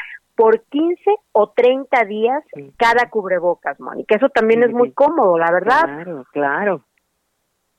[0.42, 0.98] por 15
[1.30, 2.42] o 30 días
[2.76, 4.16] cada cubrebocas, Mónica.
[4.16, 5.84] Eso también es muy cómodo, la verdad.
[5.84, 6.84] Claro, claro.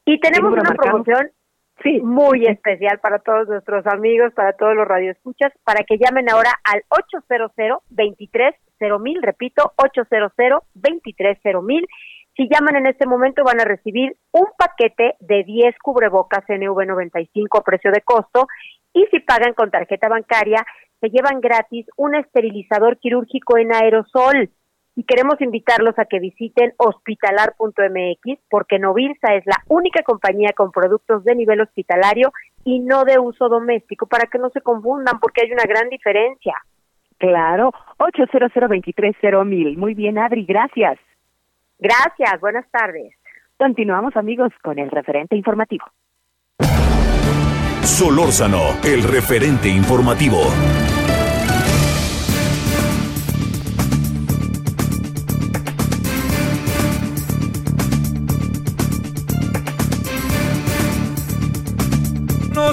[0.05, 1.29] Y tenemos una promoción
[1.83, 1.99] sí.
[1.99, 6.83] muy especial para todos nuestros amigos, para todos los radioescuchas, para que llamen ahora al
[6.87, 7.51] 800
[7.89, 8.55] 23
[9.01, 10.31] mil, repito, 800
[10.73, 11.85] 23 mil.
[12.37, 17.61] Si llaman en este momento van a recibir un paquete de 10 cubrebocas NV95 a
[17.61, 18.47] precio de costo
[18.93, 20.65] y si pagan con tarjeta bancaria
[21.03, 24.49] se llevan gratis un esterilizador quirúrgico en aerosol.
[24.95, 31.25] Y queremos invitarlos a que visiten hospitalar.mx porque Novilsa es la única compañía con productos
[31.25, 32.31] de nivel hospitalario
[32.63, 36.55] y no de uso doméstico para que no se confundan porque hay una gran diferencia.
[37.17, 38.51] Claro, 800
[39.45, 39.77] mil.
[39.77, 40.99] Muy bien, Adri, gracias.
[41.79, 43.13] Gracias, buenas tardes.
[43.57, 45.85] Continuamos, amigos, con el referente informativo.
[47.83, 50.39] Solórzano, el referente informativo.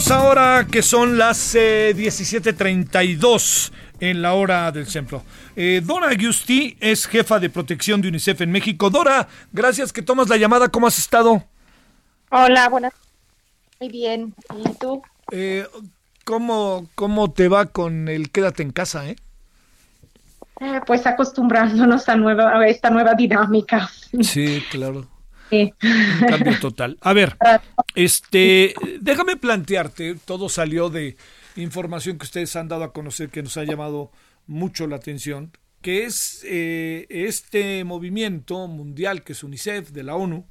[0.09, 5.23] Ahora que son las 17:32 eh, en la hora del centro.
[5.55, 8.89] Eh, Dora Agusti es jefa de protección de UNICEF en México.
[8.89, 10.69] Dora, gracias que tomas la llamada.
[10.69, 11.45] ¿Cómo has estado?
[12.31, 12.95] Hola, buenas.
[13.79, 14.35] Muy bien.
[14.65, 15.03] ¿Y tú?
[15.33, 15.67] Eh,
[16.25, 19.17] ¿cómo, ¿Cómo te va con el quédate en casa, eh?
[20.61, 23.91] eh pues acostumbrándonos a, nueva, a esta nueva dinámica.
[24.23, 25.07] Sí, claro.
[25.51, 26.99] Un cambio total.
[27.01, 27.37] A ver,
[27.95, 31.17] este, déjame plantearte, todo salió de
[31.57, 34.11] información que ustedes han dado a conocer que nos ha llamado
[34.47, 40.47] mucho la atención, que es eh, este movimiento mundial que es UNICEF de la ONU,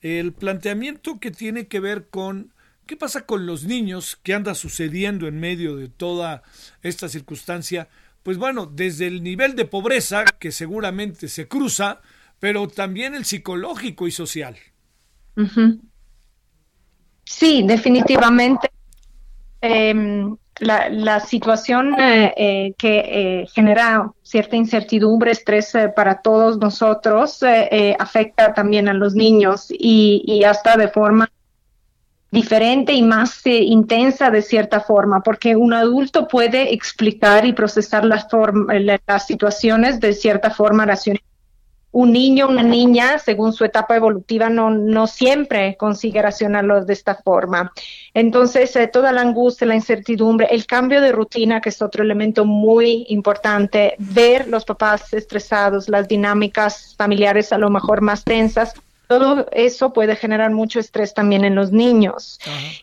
[0.00, 2.52] el planteamiento que tiene que ver con
[2.86, 6.42] qué pasa con los niños que anda sucediendo en medio de toda
[6.82, 7.88] esta circunstancia,
[8.22, 12.02] pues bueno, desde el nivel de pobreza que seguramente se cruza,
[12.38, 14.56] pero también el psicológico y social.
[17.24, 18.70] Sí, definitivamente.
[19.60, 27.40] Em, la, situación eh, eh, que eh, genera cierta incertidumbre, estrés para todos nosotros,
[27.98, 31.30] afecta también a los niños y, hasta de forma
[32.30, 38.26] diferente y más intensa de cierta forma, porque un adulto puede explicar y procesar las,
[39.06, 41.22] las situaciones de cierta forma racional
[41.94, 47.14] un niño, una niña, según su etapa evolutiva, no, no siempre consigue racionarlo de esta
[47.14, 47.72] forma.
[48.12, 52.44] Entonces, eh, toda la angustia, la incertidumbre, el cambio de rutina, que es otro elemento
[52.44, 58.74] muy importante, ver los papás estresados, las dinámicas familiares a lo mejor más tensas,
[59.08, 62.38] todo eso puede generar mucho estrés también en los niños.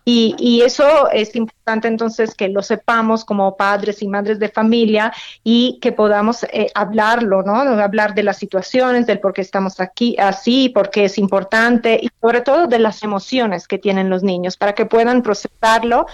[0.05, 5.13] Y, y, eso es importante entonces que lo sepamos como padres y madres de familia
[5.43, 7.55] y que podamos eh, hablarlo, ¿no?
[7.55, 12.09] Hablar de las situaciones, del por qué estamos aquí así, por qué es importante y
[12.21, 16.05] sobre todo de las emociones que tienen los niños para que puedan procesarlo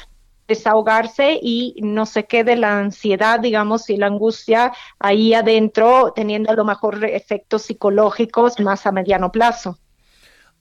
[0.48, 6.56] desahogarse y no se quede la ansiedad, digamos, y la angustia ahí adentro, teniendo a
[6.56, 9.78] lo mejor efectos psicológicos más a mediano plazo.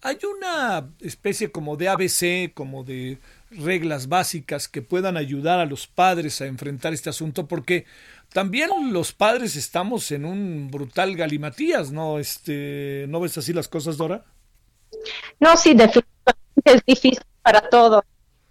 [0.07, 3.19] Hay una especie como de ABC, como de
[3.51, 7.87] reglas básicas que puedan ayudar a los padres a enfrentar este asunto, porque
[8.33, 12.21] también los padres estamos en un brutal galimatías, ¿no?
[12.21, 14.25] Este, ¿no ves así las cosas, Dora?
[15.40, 18.05] No, sí, definitivamente es difícil para todos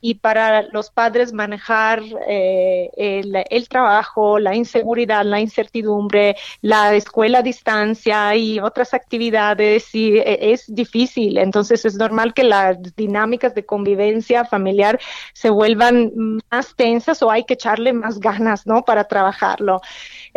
[0.05, 7.41] y para los padres manejar eh, el, trabajo, la inseguridad, la incertidumbre, la escuela a
[7.41, 11.39] distancia y otras actividades y e, es difícil.
[11.39, 14.99] Entonces es normal que las dinámicas de convivencia familiar
[15.33, 16.11] se vuelvan
[16.51, 18.83] más tensas o hay que echarle más ganas, ¿no?
[18.83, 19.81] Para trabajarlo.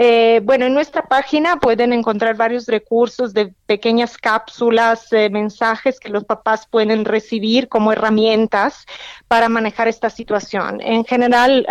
[0.01, 6.09] Eh, bueno, en nuestra página pueden encontrar varios recursos de pequeñas cápsulas, eh, mensajes que
[6.09, 8.87] los papás pueden recibir como herramientas
[9.27, 10.81] para manejar esta situación.
[10.83, 11.67] En general,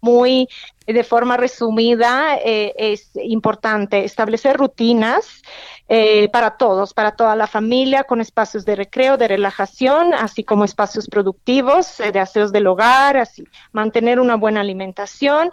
[0.00, 0.48] muy
[0.92, 5.42] de forma resumida, eh, es importante establecer rutinas
[5.88, 10.64] eh, para todos, para toda la familia, con espacios de recreo, de relajación, así como
[10.64, 15.50] espacios productivos, eh, de aseos del hogar, así, mantener una buena alimentación,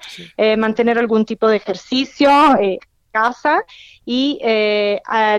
[0.58, 2.30] mantener algún tipo de ejercicio,
[3.12, 3.64] casa
[4.06, 4.40] y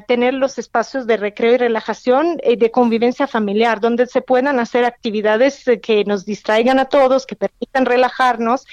[0.06, 5.64] tener los espacios de recreo y relajación de convivencia familiar, donde se puedan hacer actividades
[5.82, 8.66] que nos distraigan a todos, que permitan relajarnos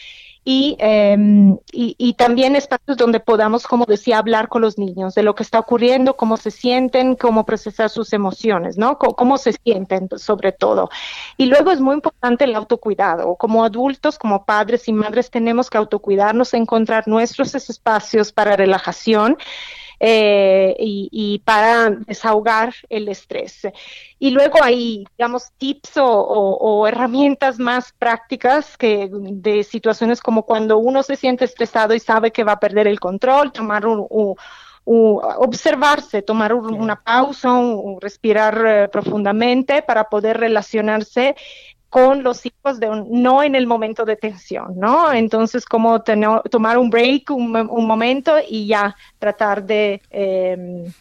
[0.47, 5.34] Em, y, y, también espacios donde podamos, como decía, hablar con los niños de lo
[5.34, 8.99] que está ocurriendo, cómo se sienten, cómo procesar sus emociones, ¿no?
[8.99, 10.91] cómo se sienten sobre todo.
[11.38, 13.36] Y luego es muy importante el autocuidado.
[13.38, 19.38] Como adultos, como padres y madres, tenemos que autocuidarnos, encontrar nuestros espacios para relajación
[19.99, 23.67] eh, y, para desahogar el estrés.
[24.19, 31.03] Y luego hay, digamos, tips o, herramientas más prácticas que de situaciones como cuando uno
[31.03, 34.36] se siente estresado y sabe que va a perder el control, tomar un,
[34.86, 37.60] observarse, tomar una pausa,
[37.99, 41.36] respirar eh, profundamente para poder relacionarse
[41.95, 45.13] con los hijos de no en el momento de tensión, ¿no?
[45.13, 47.53] Entonces, como tomar un break, un,
[47.88, 50.91] momento y ya tratar de, em,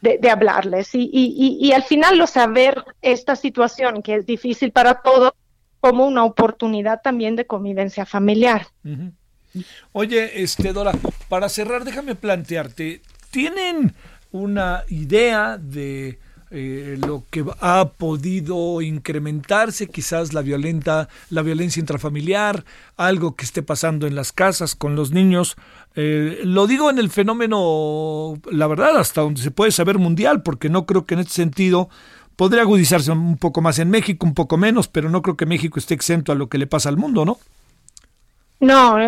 [0.00, 0.90] de, hablarles.
[0.94, 5.32] Y, al final, lo saber esta situación que es difícil para todos
[5.78, 8.66] como una oportunidad también de convivencia familiar.
[9.92, 10.90] Oye, este Dora,
[11.28, 13.00] para cerrar, déjame plantearte,
[13.30, 13.94] ¿tienen
[14.32, 16.18] una idea de
[16.54, 22.64] eh, lo que ha podido incrementarse, quizás la violenta, la violencia intrafamiliar,
[22.98, 25.56] algo que esté pasando en las casas con los niños.
[25.94, 30.68] Eh, lo digo en el fenómeno, la verdad, hasta donde se puede saber mundial, porque
[30.68, 31.88] no creo que en este sentido
[32.36, 35.78] podría agudizarse un poco más en México, un poco menos, pero no creo que México
[35.78, 37.38] esté exento a lo que le pasa al mundo, ¿no?
[38.60, 38.98] No,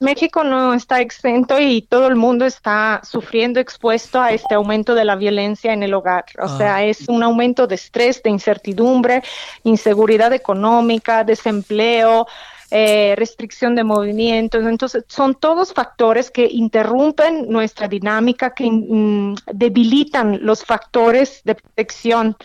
[0.00, 5.04] México no está exento y todo el mundo está sufriendo expuesto a este aumento de
[5.04, 6.24] la violencia en el hogar.
[6.38, 6.56] O ah.
[6.56, 9.22] sea, es un aumento de estrés, de incertidumbre,
[9.62, 12.26] inseguridad económica, desempleo,
[12.70, 14.64] eh, restricción de movimientos.
[14.64, 22.36] Entonces, son todos factores que interrumpen nuestra dinámica, que mm, debilitan los factores de protección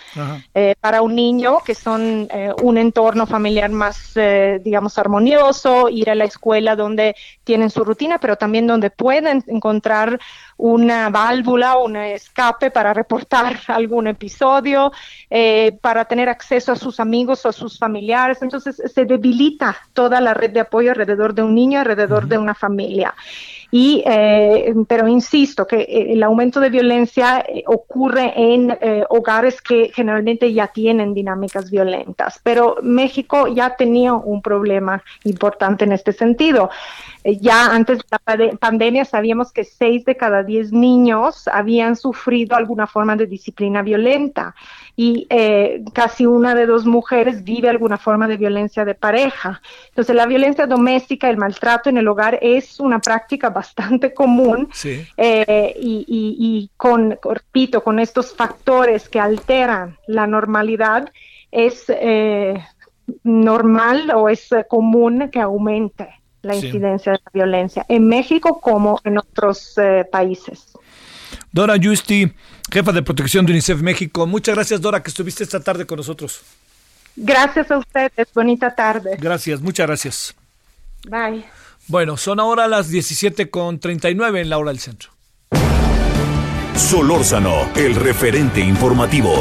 [0.54, 4.14] eh, para un niño, que son eh, un entorno familiar más,
[4.62, 10.20] digamos, armonioso, ir a la escuela donde tienen su rutina, pero también donde pueden encontrar
[10.58, 14.92] una válvula, un escape para reportar algún episodio,
[15.30, 18.42] eh, para tener acceso a sus amigos o a sus familiares.
[18.42, 22.54] Entonces se debilita toda la red de apoyo alrededor de un niño, alrededor de una
[22.54, 23.14] familia.
[23.72, 28.78] Y, eh, pero insisto que eh, el aumento de violencia ocurre en
[29.10, 35.92] hogares que generalmente ya tienen dinámicas violentas, pero México ya tenía un problema importante en
[35.92, 36.70] este sentido.
[37.26, 38.04] Eh, ya antes de
[38.52, 43.82] la pandemia sabíamos que seis de cada diez niños habían sufrido alguna forma de disciplina
[43.82, 44.54] violenta
[44.96, 49.60] y eh, casi una de dos mujeres vive alguna forma de violencia de pareja.
[49.90, 54.70] Entonces la violencia doméstica, el maltrato en el hogar es una práctica bastante común
[55.18, 61.12] eh, y, y, con, repito, con estos factores que alteran la normalidad,
[61.52, 61.86] es
[63.24, 66.10] normal o es común que aumente
[66.46, 70.74] la incidencia de la violencia en México como en otros eh, países.
[71.52, 72.32] Dora Justi,
[72.72, 74.28] jefa de protección de UNICEF México.
[74.28, 76.42] Muchas gracias, Dora, que estuviste esta tarde con nosotros.
[77.16, 78.28] Gracias a ustedes.
[78.34, 79.18] Bonita tarde.
[79.20, 80.36] Gracias, muchas gracias.
[81.10, 81.46] Bye.
[81.88, 85.12] Bueno, son ahora las 17.39 en la hora del centro.
[86.76, 89.36] Solórzano, el referente informativo.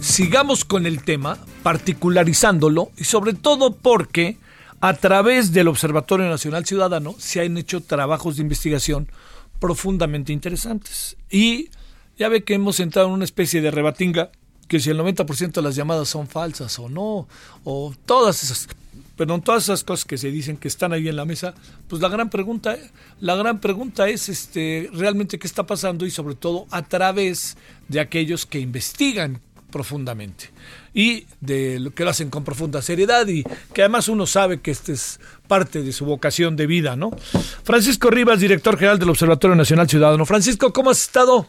[0.00, 4.38] Sigamos con el tema, particularizándolo y sobre todo porque
[4.80, 9.08] a través del Observatorio Nacional Ciudadano se han hecho trabajos de investigación
[9.60, 11.16] profundamente interesantes.
[11.30, 11.70] Y
[12.18, 14.32] ya ve que hemos entrado en una especie de rebatinga
[14.74, 17.28] que si el 90% de las llamadas son falsas o no,
[17.62, 18.66] o todas esas,
[19.16, 21.54] perdón, todas esas cosas que se dicen que están ahí en la mesa,
[21.86, 22.76] pues la gran pregunta,
[23.20, 27.56] la gran pregunta es este realmente qué está pasando y sobre todo a través
[27.86, 30.50] de aquellos que investigan profundamente
[30.92, 34.72] y de lo que lo hacen con profunda seriedad y que además uno sabe que
[34.72, 37.12] este es parte de su vocación de vida, ¿no?
[37.62, 40.26] Francisco Rivas, director general del Observatorio Nacional Ciudadano.
[40.26, 41.48] Francisco, ¿cómo has estado?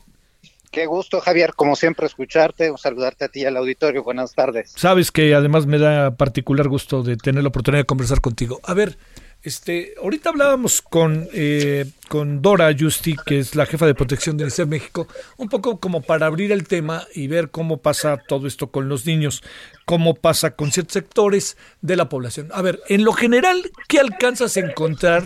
[0.75, 4.03] Qué gusto, Javier, como siempre, escucharte, saludarte a ti y al auditorio.
[4.03, 4.73] Buenas tardes.
[4.75, 8.59] Sabes que además me da particular gusto de tener la oportunidad de conversar contigo.
[8.61, 8.97] A ver,
[9.41, 14.43] este, ahorita hablábamos con, eh, con Dora Justi, que es la jefa de protección de
[14.43, 15.07] UNICEF México,
[15.37, 19.05] un poco como para abrir el tema y ver cómo pasa todo esto con los
[19.05, 19.43] niños,
[19.85, 22.49] cómo pasa con ciertos sectores de la población.
[22.51, 25.23] A ver, en lo general, ¿qué alcanzas a encontrar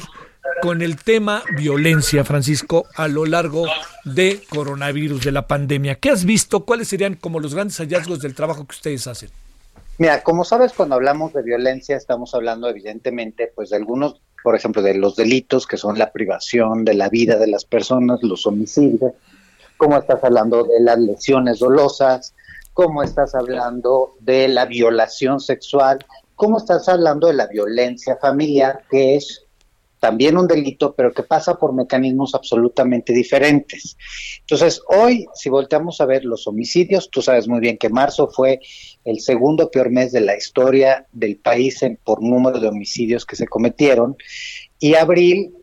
[0.61, 3.65] con el tema violencia, Francisco, a lo largo
[4.05, 5.95] de coronavirus, de la pandemia.
[5.95, 6.65] ¿Qué has visto?
[6.65, 9.29] ¿Cuáles serían como los grandes hallazgos del trabajo que ustedes hacen?
[9.97, 14.81] Mira, como sabes, cuando hablamos de violencia estamos hablando evidentemente pues de algunos, por ejemplo,
[14.81, 19.11] de los delitos que son la privación de la vida de las personas, los homicidios,
[19.75, 22.33] como estás hablando de las lesiones dolosas,
[22.73, 29.17] cómo estás hablando de la violación sexual, cómo estás hablando de la violencia familiar, que
[29.17, 29.43] es
[29.99, 33.97] también un delito, pero que pasa por mecanismos absolutamente diferentes.
[34.39, 38.59] Entonces, hoy, si volteamos a ver los homicidios, tú sabes muy bien que marzo fue
[39.05, 43.35] el segundo peor mes de la historia del país en, por número de homicidios que
[43.35, 44.15] se cometieron,
[44.79, 45.53] y abril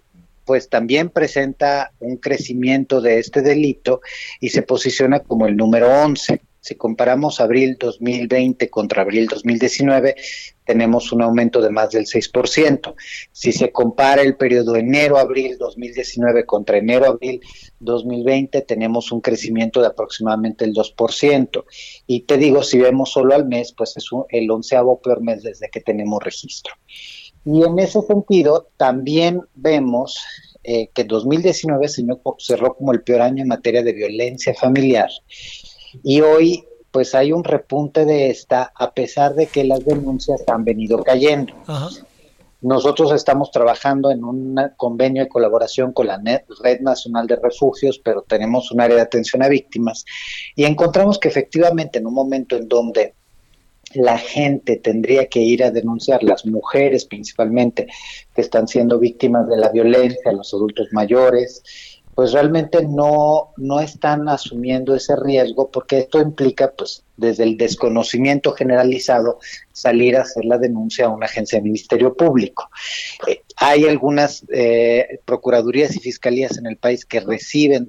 [0.44, 4.00] pues también presenta un crecimiento de este delito
[4.40, 6.40] y se posiciona como el número 11.
[6.66, 10.16] Si comparamos abril 2020 contra abril 2019,
[10.64, 12.92] tenemos un aumento de más del 6%.
[13.30, 17.40] Si se compara el periodo enero-abril 2019 contra enero-abril
[17.78, 21.64] 2020, tenemos un crecimiento de aproximadamente el 2%.
[22.08, 25.70] Y te digo, si vemos solo al mes, pues es el onceavo peor mes desde
[25.70, 26.74] que tenemos registro.
[27.44, 30.18] Y en ese sentido, también vemos
[30.64, 31.86] eh, que 2019
[32.38, 35.10] cerró como el peor año en materia de violencia familiar
[36.02, 40.64] y hoy pues hay un repunte de esta a pesar de que las denuncias han
[40.64, 41.52] venido cayendo.
[42.62, 46.18] Nosotros estamos trabajando en un convenio de colaboración con la
[46.62, 50.04] Red Nacional de Refugios, pero tenemos un área de atención a víctimas
[50.54, 53.14] y encontramos que efectivamente en un momento en donde
[53.94, 57.86] la gente tendría que ir a denunciar, las mujeres principalmente,
[58.34, 61.62] que están siendo víctimas de la violencia, los adultos mayores,
[62.16, 68.52] pues realmente no, no están asumiendo ese riesgo porque esto implica, pues, desde el desconocimiento
[68.52, 69.38] generalizado,
[69.70, 72.70] salir a hacer la denuncia a una agencia de Ministerio Público.
[73.26, 77.86] Eh, hay algunas eh, procuradurías y fiscalías en el país que reciben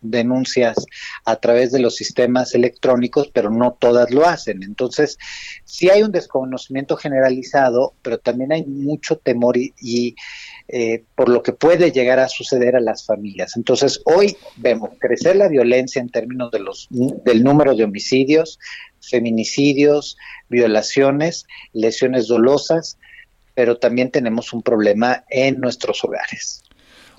[0.00, 0.86] denuncias
[1.26, 4.62] a través de los sistemas electrónicos, pero no todas lo hacen.
[4.62, 5.18] Entonces,
[5.64, 10.16] sí hay un desconocimiento generalizado, pero también hay mucho temor y
[10.68, 13.56] eh, por lo que puede llegar a suceder a las familias.
[13.56, 18.58] Entonces, hoy vemos crecer la violencia en términos de los, del número de homicidios,
[19.00, 20.16] feminicidios,
[20.48, 22.98] violaciones, lesiones dolosas,
[23.54, 26.62] pero también tenemos un problema en nuestros hogares.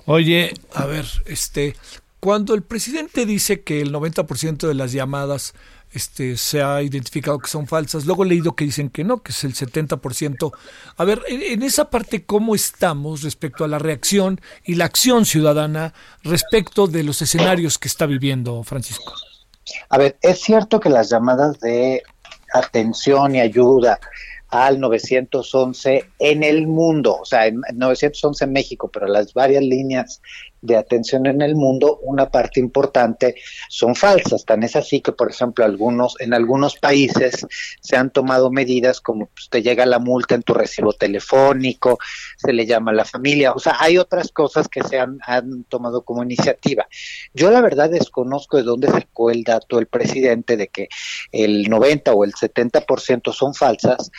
[0.04, 1.74] Oye, a ver, este,
[2.20, 5.54] cuando el presidente dice que el 90% de las llamadas
[5.92, 8.04] este, se ha identificado que son falsas.
[8.04, 10.52] Luego he leído que dicen que no, que es el 70%.
[10.96, 15.94] A ver, en, esa parte, ¿cómo estamos respecto a la reacción y la acción ciudadana
[16.22, 19.14] respecto de los escenarios que está viviendo Francisco?
[19.88, 22.02] A ver, es cierto que las llamadas de
[22.52, 23.98] atención y ayuda
[24.50, 30.22] al 911 en el mundo, o sea, en 911 en México, pero las varias líneas
[30.60, 33.34] de atención en el mundo, una parte importante
[33.68, 34.44] son falsas.
[34.44, 37.46] Tan es así que, por ejemplo, algunos, en algunos países
[37.80, 41.98] se han tomado medidas como pues, te llega la multa en tu recibo telefónico,
[42.36, 45.64] se le llama a la familia, o sea, hay otras cosas que se han, han
[45.64, 46.86] tomado como iniciativa.
[47.34, 50.88] Yo la verdad desconozco de dónde sacó el dato el presidente de que
[51.32, 54.10] el 90 o el 70% son falsas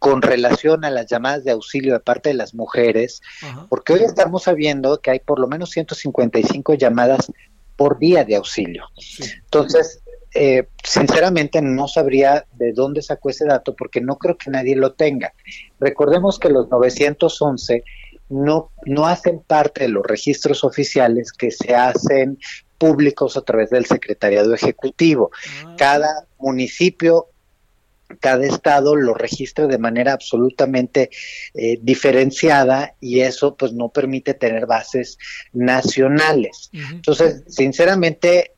[0.00, 3.20] con relación a las llamadas de auxilio de parte de las mujeres,
[3.68, 7.30] porque hoy estamos sabiendo que hay por lo menos 155 llamadas
[7.76, 8.86] por día de auxilio.
[9.44, 10.02] Entonces,
[10.34, 14.94] eh, sinceramente no sabría de dónde sacó ese dato porque no creo que nadie lo
[14.94, 15.34] tenga.
[15.78, 17.84] Recordemos que los 911
[18.30, 22.38] no, no hacen parte de los registros oficiales que se hacen
[22.78, 25.30] públicos a través del secretariado ejecutivo.
[25.66, 25.74] Ah.
[25.76, 27.26] Cada municipio
[28.18, 31.10] cada estado lo registra de manera absolutamente
[31.54, 35.18] eh, diferenciada y eso pues no permite tener bases
[35.52, 36.70] nacionales.
[36.72, 38.52] Entonces, sinceramente,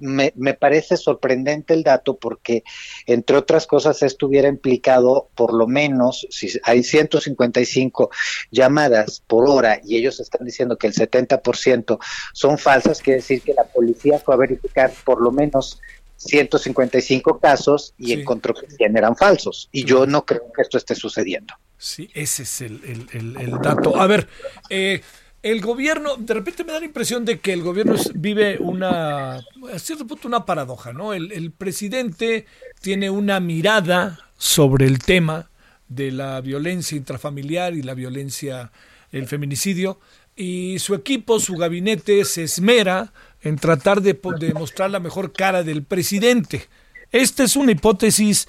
[0.00, 2.64] me, me, parece sorprendente el dato porque,
[3.06, 8.10] entre otras cosas, estuviera implicado por lo menos, si hay 155
[8.50, 11.98] llamadas por hora y ellos están diciendo que el 70%
[12.32, 15.80] son falsas, quiere decir que la policía fue a verificar por lo menos
[16.20, 19.68] 155 casos y encontró que 100 eran falsos.
[19.72, 21.54] Y yo no creo que esto esté sucediendo.
[21.78, 23.98] Sí, ese es el, el, dato.
[23.98, 24.28] A ver,
[24.68, 25.00] eh,
[25.42, 29.78] el gobierno, de repente me da la impresión de que el gobierno vive una, a
[29.78, 31.14] cierto punto, una paradoja, ¿no?
[31.14, 32.44] El, el presidente
[32.82, 35.48] tiene una mirada sobre el tema
[35.88, 38.72] de la violencia intrafamiliar y la violencia,
[39.10, 39.98] el feminicidio,
[40.36, 43.12] y su equipo, su gabinete se esmera
[43.42, 46.66] en tratar de, de mostrar la mejor cara del presidente.
[47.12, 48.46] Esta es una hipótesis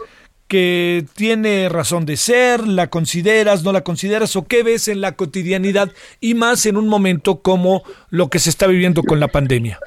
[0.48, 5.14] que tiene razón de ser, la consideras, no la consideras o qué ves en la
[5.14, 9.80] cotidianidad y más en un momento como lo que se está viviendo con la pandemia.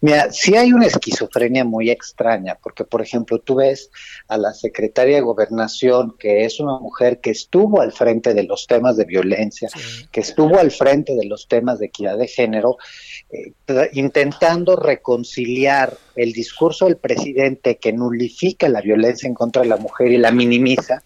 [0.00, 3.90] Mira, sí hay una esquizofrenia muy extraña, porque por ejemplo tú ves
[4.26, 8.66] a la secretaria de gobernación, que es una mujer que estuvo al frente de los
[8.66, 9.68] temas de violencia,
[10.10, 12.76] que estuvo al frente de los temas de equidad de género,
[13.92, 20.12] intentando reconciliar el discurso del presidente que nulifica la violencia en contra de la mujer
[20.12, 21.02] y la minimiza,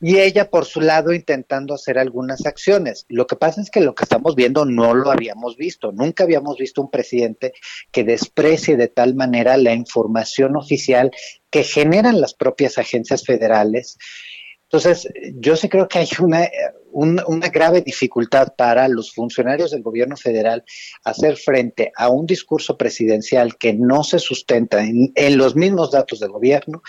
[0.00, 3.06] y ella por su lado intentando hacer algunas acciones.
[3.08, 5.92] Lo que pasa es que lo que estamos viendo no lo habíamos visto.
[5.92, 7.52] Nunca habíamos visto un presidente
[7.92, 11.12] que desprecie de tal manera la información oficial
[11.50, 13.96] que generan las propias agencias federales.
[14.64, 16.48] Entonces, yo sí creo que hay una,
[16.92, 20.64] una, grave dificultad para los funcionarios del gobierno federal
[21.04, 26.30] hacer frente a un discurso presidencial que no se sustenta en los mismos datos del
[26.30, 26.82] gobierno,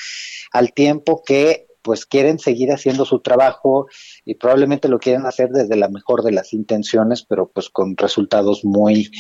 [0.52, 3.88] al tiempo que pues quieren seguir haciendo su trabajo
[4.26, 8.64] y probablemente lo quieren hacer desde la mejor de las intenciones, pero pues con resultados
[8.64, 9.12] muy,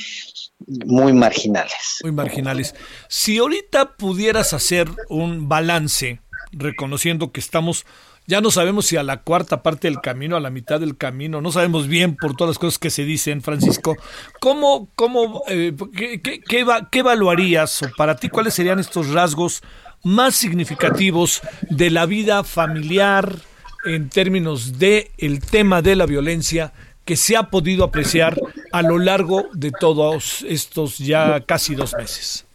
[0.86, 2.00] muy marginales.
[2.02, 2.74] Muy marginales.
[3.10, 6.22] Si ahorita pudieras hacer un balance,
[6.54, 7.86] reconociendo que estamos
[8.26, 11.41] ya no sabemos si a la cuarta parte del camino, a la mitad del camino,
[11.41, 13.97] no sabemos bien por todas las cosas que se dicen, Francisco.
[14.39, 19.61] ¿Cómo, cómo, eh, qué, qué, qué, qué, evaluarías o para ti cuáles serían estos rasgos
[20.03, 23.36] más significativos de la vida familiar
[23.86, 26.74] en términos de el tema de la violencia
[27.05, 28.39] que se ha podido apreciar
[28.71, 32.45] a lo largo de todos estos ya casi dos meses?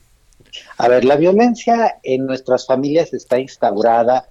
[0.79, 4.27] A ver, la violencia en nuestras familias está instaurada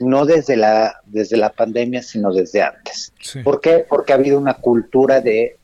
[0.00, 3.12] no desde la, desde la pandemia, sino desde antes.
[3.44, 3.84] ¿Por qué?
[3.88, 5.56] Porque ha habido una cultura de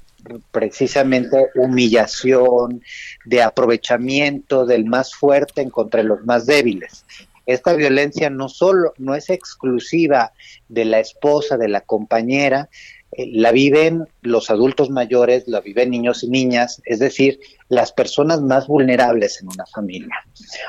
[0.51, 2.83] precisamente humillación,
[3.25, 7.05] de aprovechamiento del más fuerte en contra de los más débiles.
[7.47, 10.33] Esta violencia no solo no es exclusiva
[10.69, 12.69] de la esposa, de la compañera,
[13.13, 18.43] eh, la viven los adultos mayores, la viven niños y niñas, es decir, las personas
[18.43, 20.15] más vulnerables en una familia.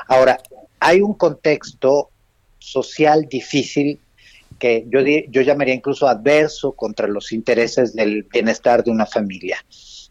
[0.06, 0.38] Ahora,
[0.78, 2.10] hay un contexto
[2.58, 4.00] social difícil
[4.58, 9.64] que yo, yo llamaría incluso adverso contra los intereses del bienestar de una familia.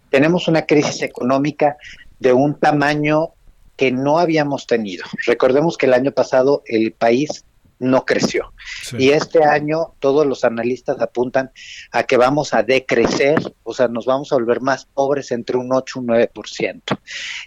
[0.10, 1.78] Tenemos una crisis económica
[2.20, 3.34] de un tamaño
[3.76, 5.06] que no habíamos tenido.
[5.26, 7.46] Recordemos que el año pasado el país
[7.80, 8.54] no creció.
[8.98, 11.52] Y este año todos los analistas apuntan
[11.92, 15.72] a que vamos a decrecer, o sea, nos vamos a volver más pobres entre un
[15.72, 16.82] 8 y un 9%.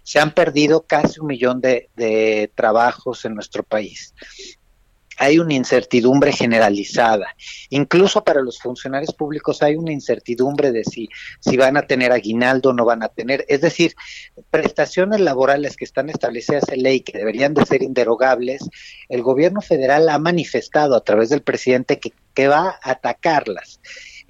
[0.04, 4.14] Se han perdido casi un millón de, de trabajos en nuestro país
[5.20, 7.36] hay una incertidumbre generalizada.
[7.68, 11.10] Incluso para los funcionarios públicos hay una incertidumbre de si,
[11.40, 13.44] si van a tener aguinaldo o no van a tener.
[13.46, 13.94] Es decir,
[14.50, 18.62] prestaciones laborales que están establecidas en ley que deberían de ser inderogables,
[19.10, 23.78] el gobierno federal ha manifestado a través del presidente que, que va a atacarlas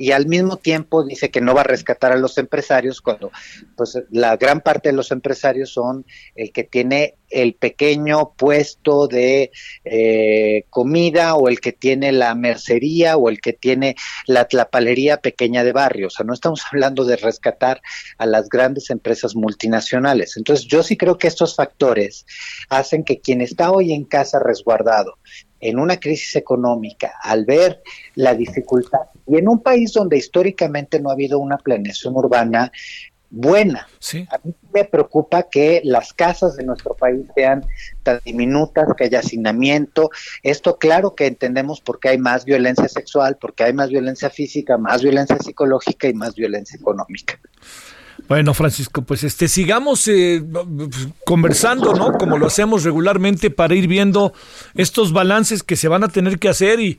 [0.01, 3.31] y al mismo tiempo dice que no va a rescatar a los empresarios cuando
[3.77, 9.51] pues la gran parte de los empresarios son el que tiene el pequeño puesto de
[9.85, 13.95] eh, comida o el que tiene la mercería o el que tiene
[14.27, 16.07] la tlapalería pequeña de barrio.
[16.07, 17.83] O sea, no estamos hablando de rescatar
[18.17, 20.39] a las grandes empresas multinacionales.
[20.39, 22.25] Entonces, yo sí creo que estos factores
[22.71, 25.19] hacen que quien está hoy en casa resguardado
[25.61, 27.83] en una crisis económica, al ver
[28.15, 32.73] la dificultad, y en un país donde históricamente no ha habido una planeación urbana
[33.31, 33.87] buena.
[34.31, 37.65] A mí me preocupa que las casas de nuestro país sean
[38.03, 40.11] tan diminutas, que haya hacinamiento.
[40.43, 45.03] Esto claro que entendemos porque hay más violencia sexual, porque hay más violencia física, más
[45.03, 47.39] violencia psicológica y más violencia económica.
[48.31, 50.41] Bueno, Francisco, pues este sigamos eh,
[51.25, 52.13] conversando, ¿no?
[52.13, 54.33] Como lo hacemos regularmente para ir viendo
[54.77, 56.97] estos balances que se van a tener que hacer y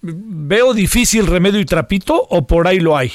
[0.00, 3.12] veo difícil remedio y trapito o por ahí lo hay.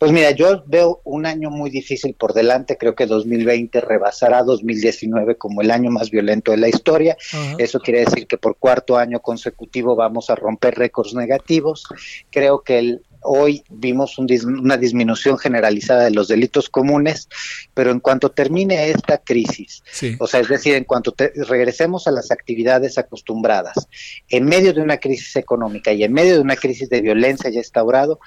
[0.00, 2.76] Pues mira, yo veo un año muy difícil por delante.
[2.76, 7.16] Creo que 2020 rebasará 2019 como el año más violento de la historia.
[7.58, 11.86] Eso quiere decir que por cuarto año consecutivo vamos a romper récords negativos.
[12.30, 17.28] Creo que el, hoy vimos una disminución generalizada de los delitos comunes,
[17.74, 19.82] pero en cuanto termine esta crisis,
[20.18, 21.14] o sea, es decir, en cuanto
[21.48, 23.88] regresemos a las actividades acostumbradas,
[24.28, 27.58] en medio de una crisis económica y en medio de una crisis de violencia ya
[27.58, 28.20] instaurado,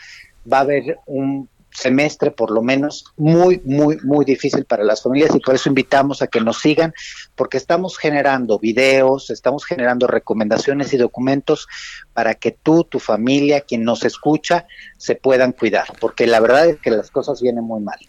[0.51, 5.35] va a haber un semestre por lo menos muy, muy, muy difícil para las familias
[5.35, 6.93] y por eso invitamos a que nos sigan
[7.35, 11.67] porque estamos generando videos, estamos generando recomendaciones y documentos
[12.13, 14.67] para que tú, tu familia, quien nos escucha,
[14.97, 17.99] se puedan cuidar, porque la verdad es que las cosas vienen muy mal.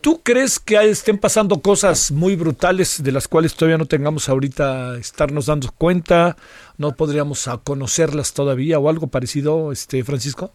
[0.00, 4.96] ¿Tú crees que estén pasando cosas muy brutales de las cuales todavía no tengamos ahorita
[4.98, 6.36] estarnos dando cuenta?
[6.78, 10.52] ¿No podríamos conocerlas todavía o algo parecido, este Francisco?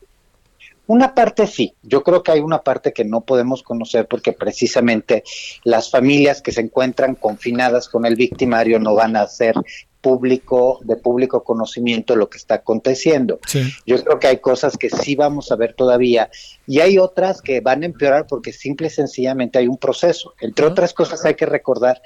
[0.88, 5.24] Una parte sí, yo creo que hay una parte que no podemos conocer porque precisamente
[5.64, 9.56] las familias que se encuentran confinadas con el victimario no van a ser
[10.02, 13.40] público, de público conocimiento lo que está aconteciendo.
[13.86, 16.30] Yo creo que hay cosas que sí vamos a ver todavía
[16.68, 20.34] y hay otras que van a empeorar porque simple y sencillamente hay un proceso.
[20.42, 22.02] Entre otras cosas hay que recordar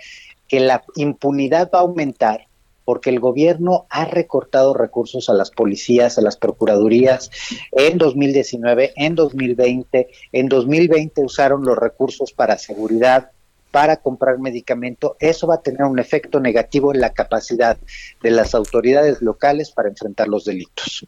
[0.48, 2.48] que la impunidad va a aumentar
[2.86, 7.32] porque el gobierno ha recortado recursos a las policías, a las procuradurías
[7.72, 10.08] en 2019, en 2020.
[10.32, 13.32] En 2020 usaron los recursos para seguridad,
[13.72, 15.18] para comprar medicamento.
[15.20, 17.78] Eso va a tener un efecto negativo en la capacidad
[18.22, 21.06] de las autoridades locales para enfrentar los delitos.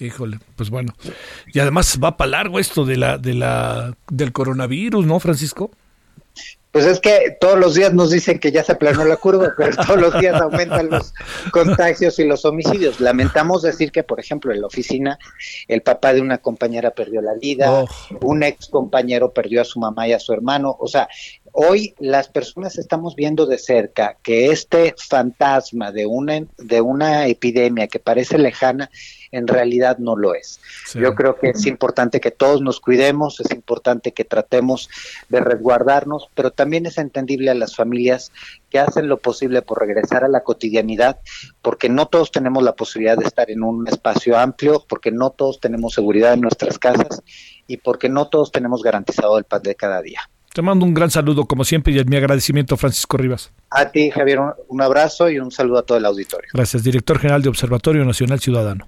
[0.00, 0.92] Híjole, pues bueno.
[1.52, 5.70] Y además va para largo esto de la, de la, del coronavirus, ¿no, Francisco?
[6.74, 9.76] Pues es que todos los días nos dicen que ya se aplanó la curva, pero
[9.86, 11.14] todos los días aumentan los
[11.52, 12.98] contagios y los homicidios.
[12.98, 15.16] Lamentamos decir que, por ejemplo, en la oficina,
[15.68, 17.86] el papá de una compañera perdió la vida, oh.
[18.22, 20.76] un ex compañero perdió a su mamá y a su hermano.
[20.80, 21.08] O sea,
[21.52, 27.86] hoy las personas estamos viendo de cerca que este fantasma de una, de una epidemia
[27.86, 28.90] que parece lejana
[29.34, 30.60] en realidad no lo es.
[30.94, 34.88] Yo creo que es importante que todos nos cuidemos, es importante que tratemos
[35.28, 38.30] de resguardarnos, pero también es entendible a las familias
[38.70, 41.18] que hacen lo posible por regresar a la cotidianidad,
[41.62, 45.60] porque no todos tenemos la posibilidad de estar en un espacio amplio, porque no todos
[45.60, 47.22] tenemos seguridad en nuestras casas
[47.66, 50.20] y porque no todos tenemos garantizado el pan de cada día.
[50.54, 53.52] Te mando un gran saludo, como siempre, y mi agradecimiento, Francisco Rivas.
[53.70, 56.48] A ti, Javier, un abrazo y un saludo a todo el auditorio.
[56.54, 58.86] Gracias, director general de Observatorio Nacional Ciudadano.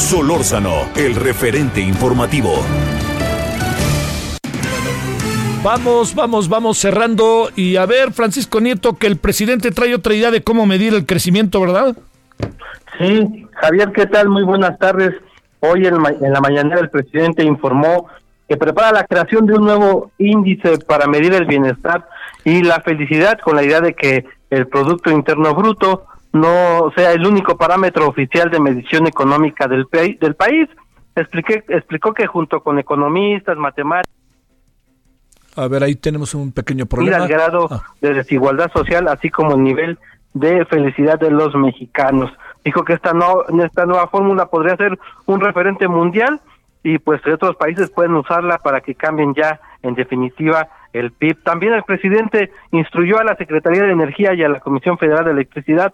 [0.00, 2.54] Solórzano, el referente informativo.
[5.62, 7.50] Vamos, vamos, vamos cerrando.
[7.54, 11.04] Y a ver, Francisco Nieto, que el presidente trae otra idea de cómo medir el
[11.04, 11.96] crecimiento, ¿verdad?
[12.98, 14.30] Sí, Javier, ¿qué tal?
[14.30, 15.12] Muy buenas tardes.
[15.60, 18.08] Hoy en, en la mañana el presidente informó
[18.48, 22.08] que prepara la creación de un nuevo índice para medir el bienestar
[22.42, 27.26] y la felicidad con la idea de que el Producto Interno Bruto no sea el
[27.26, 29.86] único parámetro oficial de medición económica del,
[30.20, 30.68] del país.
[31.16, 34.20] Expliqué, explicó que junto con economistas, matemáticos,
[35.56, 37.24] a ver, ahí tenemos un pequeño problema.
[37.24, 37.82] el grado ah.
[38.00, 39.98] de desigualdad social, así como el nivel
[40.32, 42.30] de felicidad de los mexicanos.
[42.64, 46.40] Dijo que esta, no, esta nueva fórmula podría ser un referente mundial
[46.82, 51.42] y pues otros países pueden usarla para que cambien ya en definitiva el PIB.
[51.42, 55.32] También el presidente instruyó a la Secretaría de Energía y a la Comisión Federal de
[55.32, 55.92] Electricidad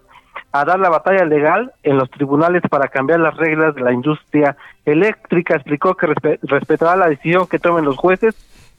[0.59, 4.57] a dar la batalla legal en los tribunales para cambiar las reglas de la industria
[4.85, 5.55] eléctrica.
[5.55, 6.07] Explicó que
[6.41, 8.35] respetará la decisión que tomen los jueces,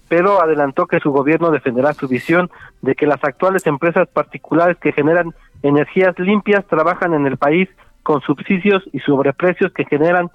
[0.08, 2.50] pero adelantó que su gobierno defenderá su visión
[2.82, 7.68] de que las actuales empresas particulares que generan energías limpias trabajan en el país
[8.02, 10.30] con subsidios y sobreprecios que generan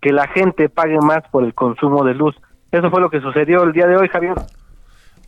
[0.00, 2.36] que la gente pague más por el consumo de luz.
[2.70, 4.34] Eso fue lo que sucedió el día de hoy, Javier.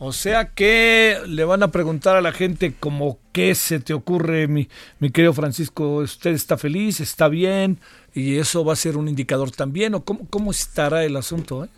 [0.01, 4.47] O sea que le van a preguntar a la gente como qué se te ocurre,
[4.47, 4.69] mi,
[4.99, 7.01] mi querido Francisco, ¿usted está feliz?
[7.01, 7.79] ¿Está bien?
[8.13, 11.65] Y eso va a ser un indicador también, ¿o cómo, cómo estará el asunto?
[11.65, 11.69] Eh?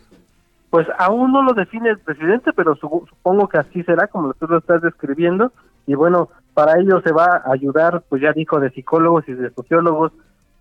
[0.70, 4.58] Pues aún no lo define el presidente, pero supongo que así será, como tú lo
[4.58, 5.52] estás describiendo.
[5.88, 9.50] Y bueno, para ello se va a ayudar, pues ya dijo, de psicólogos y de
[9.50, 10.12] sociólogos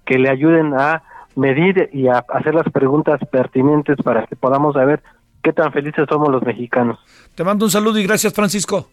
[0.03, 1.03] que le ayuden a
[1.36, 5.01] medir y a hacer las preguntas pertinentes para que podamos saber
[5.44, 7.00] qué tan felices somos los mexicanos.
[7.36, 8.89] Te mando un saludo y gracias, Francisco.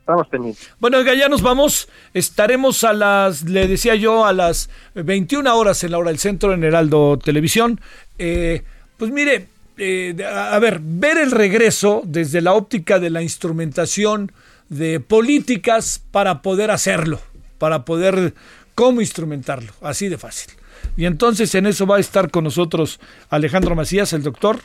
[0.00, 0.70] Estamos pendientes.
[0.80, 1.88] Bueno, ya nos vamos.
[2.14, 6.52] Estaremos a las, le decía yo, a las 21 horas en la hora del centro
[6.52, 7.80] en Heraldo Televisión.
[8.18, 8.62] Eh,
[8.96, 9.46] pues mire,
[9.78, 14.32] eh, a ver, ver el regreso desde la óptica de la instrumentación
[14.68, 17.20] de políticas para poder hacerlo,
[17.58, 18.34] para poder
[18.74, 20.52] cómo instrumentarlo, así de fácil.
[20.96, 24.60] Y entonces en eso va a estar con nosotros Alejandro Macías, el doctor,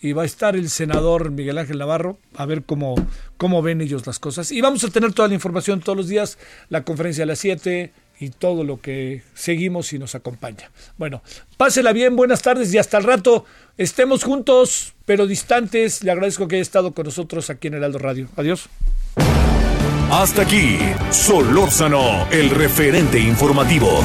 [0.00, 2.94] y va a estar el senador Miguel Ángel Navarro a ver cómo,
[3.36, 4.50] cómo ven ellos las cosas.
[4.50, 6.38] Y vamos a tener toda la información todos los días,
[6.68, 10.70] la conferencia a las 7 y todo lo que seguimos y nos acompaña.
[10.98, 11.22] Bueno,
[11.56, 13.44] pásela bien, buenas tardes y hasta el rato.
[13.76, 16.02] Estemos juntos, pero distantes.
[16.02, 18.28] Le agradezco que haya estado con nosotros aquí en el Aldo Radio.
[18.36, 18.68] Adiós.
[20.10, 20.78] Hasta aquí,
[21.10, 24.04] Solórzano, el referente informativo.